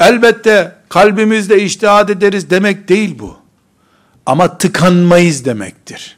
Elbette 0.00 0.76
kalbimizde 0.88 1.62
iştihad 1.62 2.08
ederiz 2.08 2.50
demek 2.50 2.88
değil 2.88 3.18
bu. 3.18 3.36
Ama 4.26 4.58
tıkanmayız 4.58 5.44
demektir. 5.44 6.16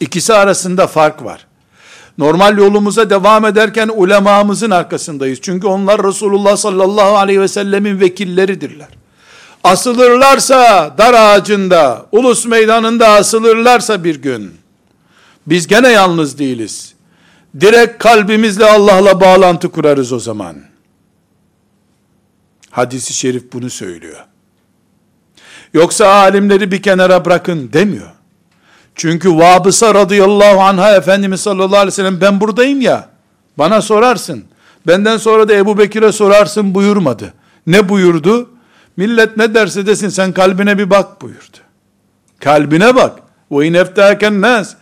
İkisi 0.00 0.34
arasında 0.34 0.86
fark 0.86 1.24
var. 1.24 1.46
Normal 2.18 2.58
yolumuza 2.58 3.10
devam 3.10 3.44
ederken 3.44 3.88
ulemamızın 3.88 4.70
arkasındayız. 4.70 5.38
Çünkü 5.42 5.66
onlar 5.66 6.04
Resulullah 6.04 6.56
sallallahu 6.56 7.16
aleyhi 7.16 7.40
ve 7.40 7.48
sellemin 7.48 8.00
vekilleridirler. 8.00 9.01
Asılırlarsa 9.64 10.94
dar 10.98 11.14
ağacında, 11.14 12.06
ulus 12.12 12.46
meydanında 12.46 13.08
asılırlarsa 13.08 14.04
bir 14.04 14.22
gün, 14.22 14.54
biz 15.46 15.66
gene 15.66 15.88
yalnız 15.88 16.38
değiliz. 16.38 16.94
Direkt 17.60 18.02
kalbimizle 18.02 18.64
Allah'la 18.64 19.20
bağlantı 19.20 19.68
kurarız 19.68 20.12
o 20.12 20.18
zaman. 20.18 20.56
Hadisi 22.70 23.14
şerif 23.14 23.52
bunu 23.52 23.70
söylüyor. 23.70 24.24
Yoksa 25.74 26.08
alimleri 26.08 26.70
bir 26.72 26.82
kenara 26.82 27.24
bırakın 27.24 27.70
demiyor. 27.72 28.10
Çünkü 28.94 29.30
Vabısa 29.36 29.94
radıyallahu 29.94 30.60
anha 30.60 30.96
Efendimiz 30.96 31.40
sallallahu 31.40 31.76
aleyhi 31.76 31.86
ve 31.86 31.90
sellem 31.90 32.20
ben 32.20 32.40
buradayım 32.40 32.80
ya, 32.80 33.08
bana 33.58 33.82
sorarsın. 33.82 34.44
Benden 34.86 35.16
sonra 35.16 35.48
da 35.48 35.54
Ebu 35.54 35.78
Bekir'e 35.78 36.12
sorarsın 36.12 36.74
buyurmadı. 36.74 37.34
Ne 37.66 37.88
buyurdu? 37.88 38.50
Millet 38.96 39.36
ne 39.36 39.54
derse 39.54 39.86
desin 39.86 40.08
sen 40.08 40.32
kalbine 40.32 40.78
bir 40.78 40.90
bak 40.90 41.22
buyurdu. 41.22 41.56
Kalbine 42.40 42.94
bak. 42.94 43.18
Ve 43.50 43.66
in 43.66 43.74
eftâken 43.74 44.40
nas. 44.40 44.74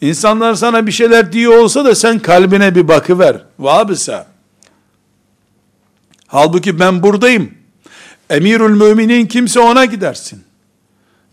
İnsanlar 0.00 0.54
sana 0.54 0.86
bir 0.86 0.92
şeyler 0.92 1.32
diyor 1.32 1.58
olsa 1.58 1.84
da 1.84 1.94
sen 1.94 2.18
kalbine 2.18 2.74
bir 2.74 2.88
bakıver. 2.88 3.42
Vabısa. 3.58 4.26
Halbuki 6.26 6.80
ben 6.80 7.02
buradayım. 7.02 7.54
Emirül 8.30 8.74
müminin 8.74 9.26
kimse 9.26 9.60
ona 9.60 9.84
gidersin. 9.84 10.44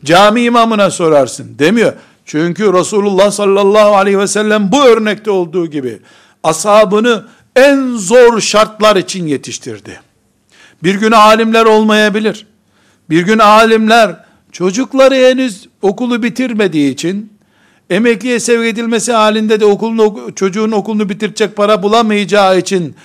Cami 0.04 0.42
imamına 0.42 0.92
sorarsın 0.92 1.60
demiyor. 1.60 1.94
Çünkü 2.26 2.74
Resulullah 2.74 3.32
sallallahu 3.32 3.96
aleyhi 3.96 4.20
ve 4.20 4.28
sellem 4.28 4.72
bu 4.72 4.84
örnekte 4.84 5.32
olduğu 5.32 5.68
gibi 5.68 6.00
ashabını 6.44 7.26
en 7.56 7.96
zor 7.98 8.42
şartlar 8.42 8.96
için 8.96 9.28
yetiştirdi. 9.28 10.02
Bir 10.84 10.96
gün 10.96 11.12
alimler 11.12 11.66
olmayabilir. 11.66 12.48
Bir 13.10 13.22
gün 13.22 13.40
alimler 13.40 14.16
çocukları 14.52 15.16
henüz 15.16 15.68
okulu 15.82 16.24
bitirmediği 16.24 16.94
için 16.94 17.34
emekliye 17.90 18.40
sevk 18.40 18.66
edilmesi 18.66 19.14
halinde 19.14 19.60
de 19.60 19.66
okulunu, 19.66 20.36
çocuğun 20.36 20.72
okulunu 20.72 21.10
bitirecek 21.10 21.56
para 21.56 21.84
bulamayacağı 21.84 22.60
için 22.60 22.96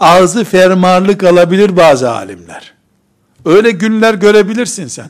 ağzı 0.00 0.44
fermarlık 0.44 1.24
alabilir 1.24 1.76
bazı 1.76 2.10
alimler. 2.10 2.72
Öyle 3.44 3.70
günler 3.70 4.14
görebilirsin 4.14 4.86
sen. 4.86 5.08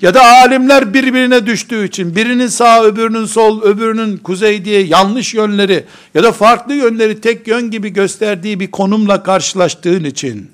Ya 0.00 0.14
da 0.14 0.22
alimler 0.26 0.94
birbirine 0.94 1.46
düştüğü 1.46 1.86
için 1.86 2.16
birinin 2.16 2.46
sağ 2.46 2.84
öbürünün 2.84 3.26
sol 3.26 3.62
öbürünün 3.62 4.16
kuzey 4.16 4.64
diye 4.64 4.80
yanlış 4.80 5.34
yönleri 5.34 5.84
ya 6.14 6.22
da 6.22 6.32
farklı 6.32 6.74
yönleri 6.74 7.20
tek 7.20 7.48
yön 7.48 7.70
gibi 7.70 7.88
gösterdiği 7.88 8.60
bir 8.60 8.70
konumla 8.70 9.22
karşılaştığın 9.22 10.04
için 10.04 10.53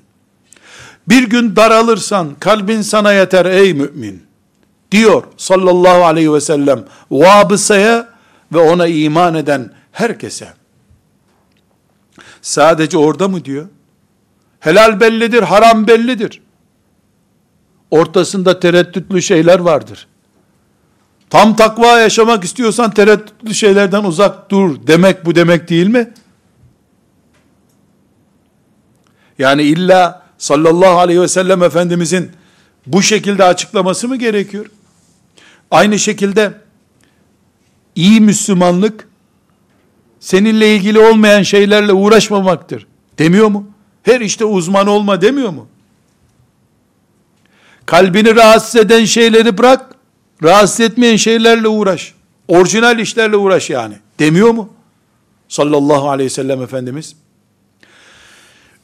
bir 1.07 1.29
gün 1.29 1.55
daralırsan 1.55 2.35
kalbin 2.39 2.81
sana 2.81 3.13
yeter 3.13 3.45
ey 3.45 3.73
mümin 3.73 4.23
diyor 4.91 5.23
sallallahu 5.37 6.05
aleyhi 6.05 6.33
ve 6.33 6.41
sellem 6.41 6.85
vabısaya 7.11 8.09
ve 8.53 8.57
ona 8.57 8.87
iman 8.87 9.35
eden 9.35 9.71
herkese. 9.91 10.53
Sadece 12.41 12.97
orada 12.97 13.27
mı 13.27 13.45
diyor? 13.45 13.67
Helal 14.59 14.99
bellidir, 14.99 15.43
haram 15.43 15.87
bellidir. 15.87 16.41
Ortasında 17.91 18.59
tereddütlü 18.59 19.21
şeyler 19.21 19.59
vardır. 19.59 20.07
Tam 21.29 21.55
takva 21.55 21.99
yaşamak 21.99 22.43
istiyorsan 22.43 22.91
tereddütlü 22.91 23.53
şeylerden 23.53 24.03
uzak 24.03 24.49
dur 24.49 24.87
demek 24.87 25.25
bu 25.25 25.35
demek 25.35 25.69
değil 25.69 25.87
mi? 25.87 26.13
Yani 29.39 29.63
illa 29.63 30.20
sallallahu 30.41 30.99
aleyhi 30.99 31.21
ve 31.21 31.27
sellem 31.27 31.63
Efendimizin 31.63 32.31
bu 32.87 33.01
şekilde 33.01 33.43
açıklaması 33.43 34.07
mı 34.07 34.15
gerekiyor? 34.15 34.65
Aynı 35.71 35.99
şekilde 35.99 36.53
iyi 37.95 38.21
Müslümanlık 38.21 39.07
seninle 40.19 40.75
ilgili 40.75 40.99
olmayan 40.99 41.43
şeylerle 41.43 41.93
uğraşmamaktır. 41.93 42.87
Demiyor 43.19 43.47
mu? 43.47 43.67
Her 44.03 44.21
işte 44.21 44.45
uzman 44.45 44.87
olma 44.87 45.21
demiyor 45.21 45.49
mu? 45.49 45.67
Kalbini 47.85 48.35
rahatsız 48.35 48.75
eden 48.75 49.05
şeyleri 49.05 49.57
bırak, 49.57 49.95
rahatsız 50.43 50.79
etmeyen 50.79 51.15
şeylerle 51.15 51.67
uğraş. 51.67 52.13
Orijinal 52.47 52.99
işlerle 52.99 53.35
uğraş 53.35 53.69
yani. 53.69 53.95
Demiyor 54.19 54.49
mu? 54.49 54.73
Sallallahu 55.49 56.09
aleyhi 56.09 56.25
ve 56.25 56.33
sellem 56.33 56.61
Efendimiz. 56.61 57.15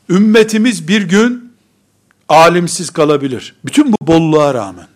Ümmetimiz 0.10 0.88
bir 0.88 1.02
gün 1.02 1.47
alimsiz 2.30 2.90
kalabilir. 2.90 3.56
Bütün 3.66 3.92
bu 3.92 4.08
bolluğa 4.08 4.54
rağmen. 4.54 4.88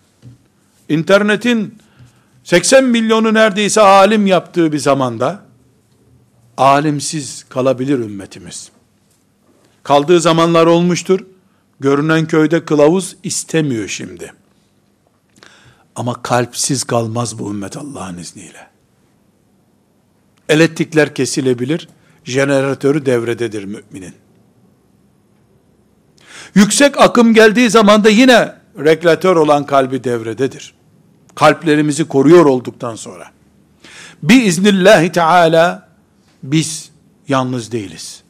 İnternetin 0.88 1.78
80 2.44 2.84
milyonu 2.84 3.34
neredeyse 3.34 3.80
alim 3.80 4.26
yaptığı 4.26 4.72
bir 4.72 4.78
zamanda 4.78 5.42
alimsiz 6.56 7.44
kalabilir 7.48 7.98
ümmetimiz. 7.98 8.70
Kaldığı 9.82 10.20
zamanlar 10.20 10.66
olmuştur. 10.66 11.20
Görünen 11.80 12.26
köyde 12.26 12.64
kılavuz 12.64 13.16
istemiyor 13.22 13.88
şimdi. 13.88 14.32
Ama 15.96 16.22
kalpsiz 16.22 16.84
kalmaz 16.84 17.38
bu 17.38 17.50
ümmet 17.50 17.76
Allah'ın 17.76 18.18
izniyle. 18.18 18.68
Elektrikler 20.48 21.14
kesilebilir, 21.14 21.88
jeneratörü 22.24 23.06
devrededir 23.06 23.64
müminin. 23.64 24.14
Yüksek 26.54 27.00
akım 27.00 27.34
geldiği 27.34 27.70
zaman 27.70 28.04
da 28.04 28.08
yine 28.08 28.54
regülatör 28.78 29.36
olan 29.36 29.66
kalbi 29.66 30.04
devrededir. 30.04 30.74
Kalplerimizi 31.34 32.08
koruyor 32.08 32.44
olduktan 32.44 32.96
sonra. 32.96 33.30
Biiznillahi 34.22 35.12
Teala 35.12 35.88
biz 36.42 36.90
yalnız 37.28 37.72
değiliz. 37.72 38.22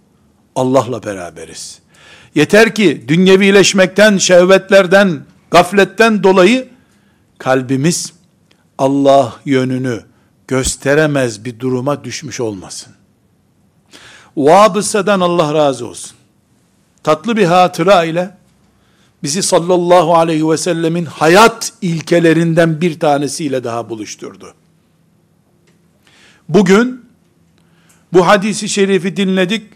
Allah'la 0.56 1.02
beraberiz. 1.02 1.78
Yeter 2.34 2.74
ki 2.74 3.04
dünyevileşmekten, 3.08 4.18
şehvetlerden, 4.18 5.20
gafletten 5.50 6.22
dolayı 6.22 6.68
kalbimiz 7.38 8.12
Allah 8.78 9.36
yönünü 9.44 10.04
gösteremez 10.48 11.44
bir 11.44 11.60
duruma 11.60 12.04
düşmüş 12.04 12.40
olmasın. 12.40 12.92
Vabısa'dan 14.36 15.20
Allah 15.20 15.54
razı 15.54 15.86
olsun. 15.86 16.16
Tatlı 17.02 17.36
bir 17.36 17.44
hatıra 17.44 18.04
ile 18.04 18.30
bizi 19.22 19.42
sallallahu 19.42 20.14
aleyhi 20.14 20.50
ve 20.50 20.56
sellemin 20.56 21.04
hayat 21.04 21.72
ilkelerinden 21.82 22.80
bir 22.80 23.00
tanesiyle 23.00 23.64
daha 23.64 23.88
buluşturdu. 23.88 24.54
Bugün 26.48 27.04
bu 28.12 28.26
hadisi 28.26 28.68
şerifi 28.68 29.16
dinledik. 29.16 29.72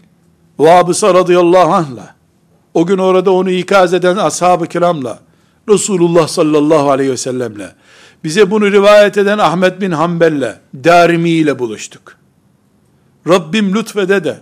Vabısa 0.59 1.13
radıyallahu 1.13 1.73
anh'la 1.73 2.15
o 2.73 2.85
gün 2.85 2.97
orada 2.97 3.31
onu 3.31 3.49
ikaz 3.49 3.93
eden 3.93 4.17
ashab-ı 4.17 4.67
kiramla 4.67 5.19
Resulullah 5.69 6.27
sallallahu 6.27 6.91
aleyhi 6.91 7.11
ve 7.11 7.17
sellemle 7.17 7.75
bize 8.23 8.51
bunu 8.51 8.71
rivayet 8.71 9.17
eden 9.17 9.37
Ahmet 9.37 9.81
bin 9.81 9.91
Hanbel'le 9.91 10.59
Darimi 10.83 11.29
ile 11.29 11.59
buluştuk. 11.59 12.17
Rabbim 13.27 13.75
lütfede 13.75 14.23
de 14.23 14.39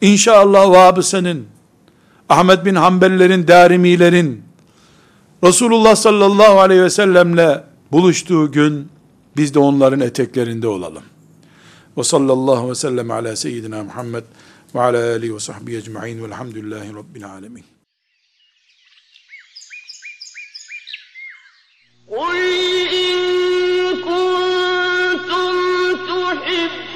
inşallah 0.00 0.70
Vabısa'nın 0.70 1.46
Ahmet 2.29 2.65
bin 2.65 2.75
Hanbellerin, 2.75 3.47
Darimilerin 3.47 4.43
Resulullah 5.43 5.95
sallallahu 5.95 6.59
aleyhi 6.59 6.81
ve 6.81 6.89
sellemle 6.89 7.63
buluştuğu 7.91 8.51
gün 8.51 8.89
biz 9.37 9.53
de 9.53 9.59
onların 9.59 9.99
eteklerinde 9.99 10.67
olalım. 10.67 11.03
Ve 11.97 12.03
sallallahu 12.03 12.69
ve 12.69 12.75
sellem 12.75 13.11
ala 13.11 13.35
seyyidina 13.35 13.83
Muhammed 13.83 14.23
ve 14.75 14.81
ala 14.81 15.13
alihi 15.13 15.35
ve 15.35 15.39
sahbihi 15.39 15.77
ecma'in 15.77 16.23
velhamdülillahi 16.23 16.93
rabbil 16.95 17.25
alemin. 17.25 17.63
قل 22.17 22.37
إن 23.03 23.17
كنتم 24.07 25.53
تحبون 26.09 26.86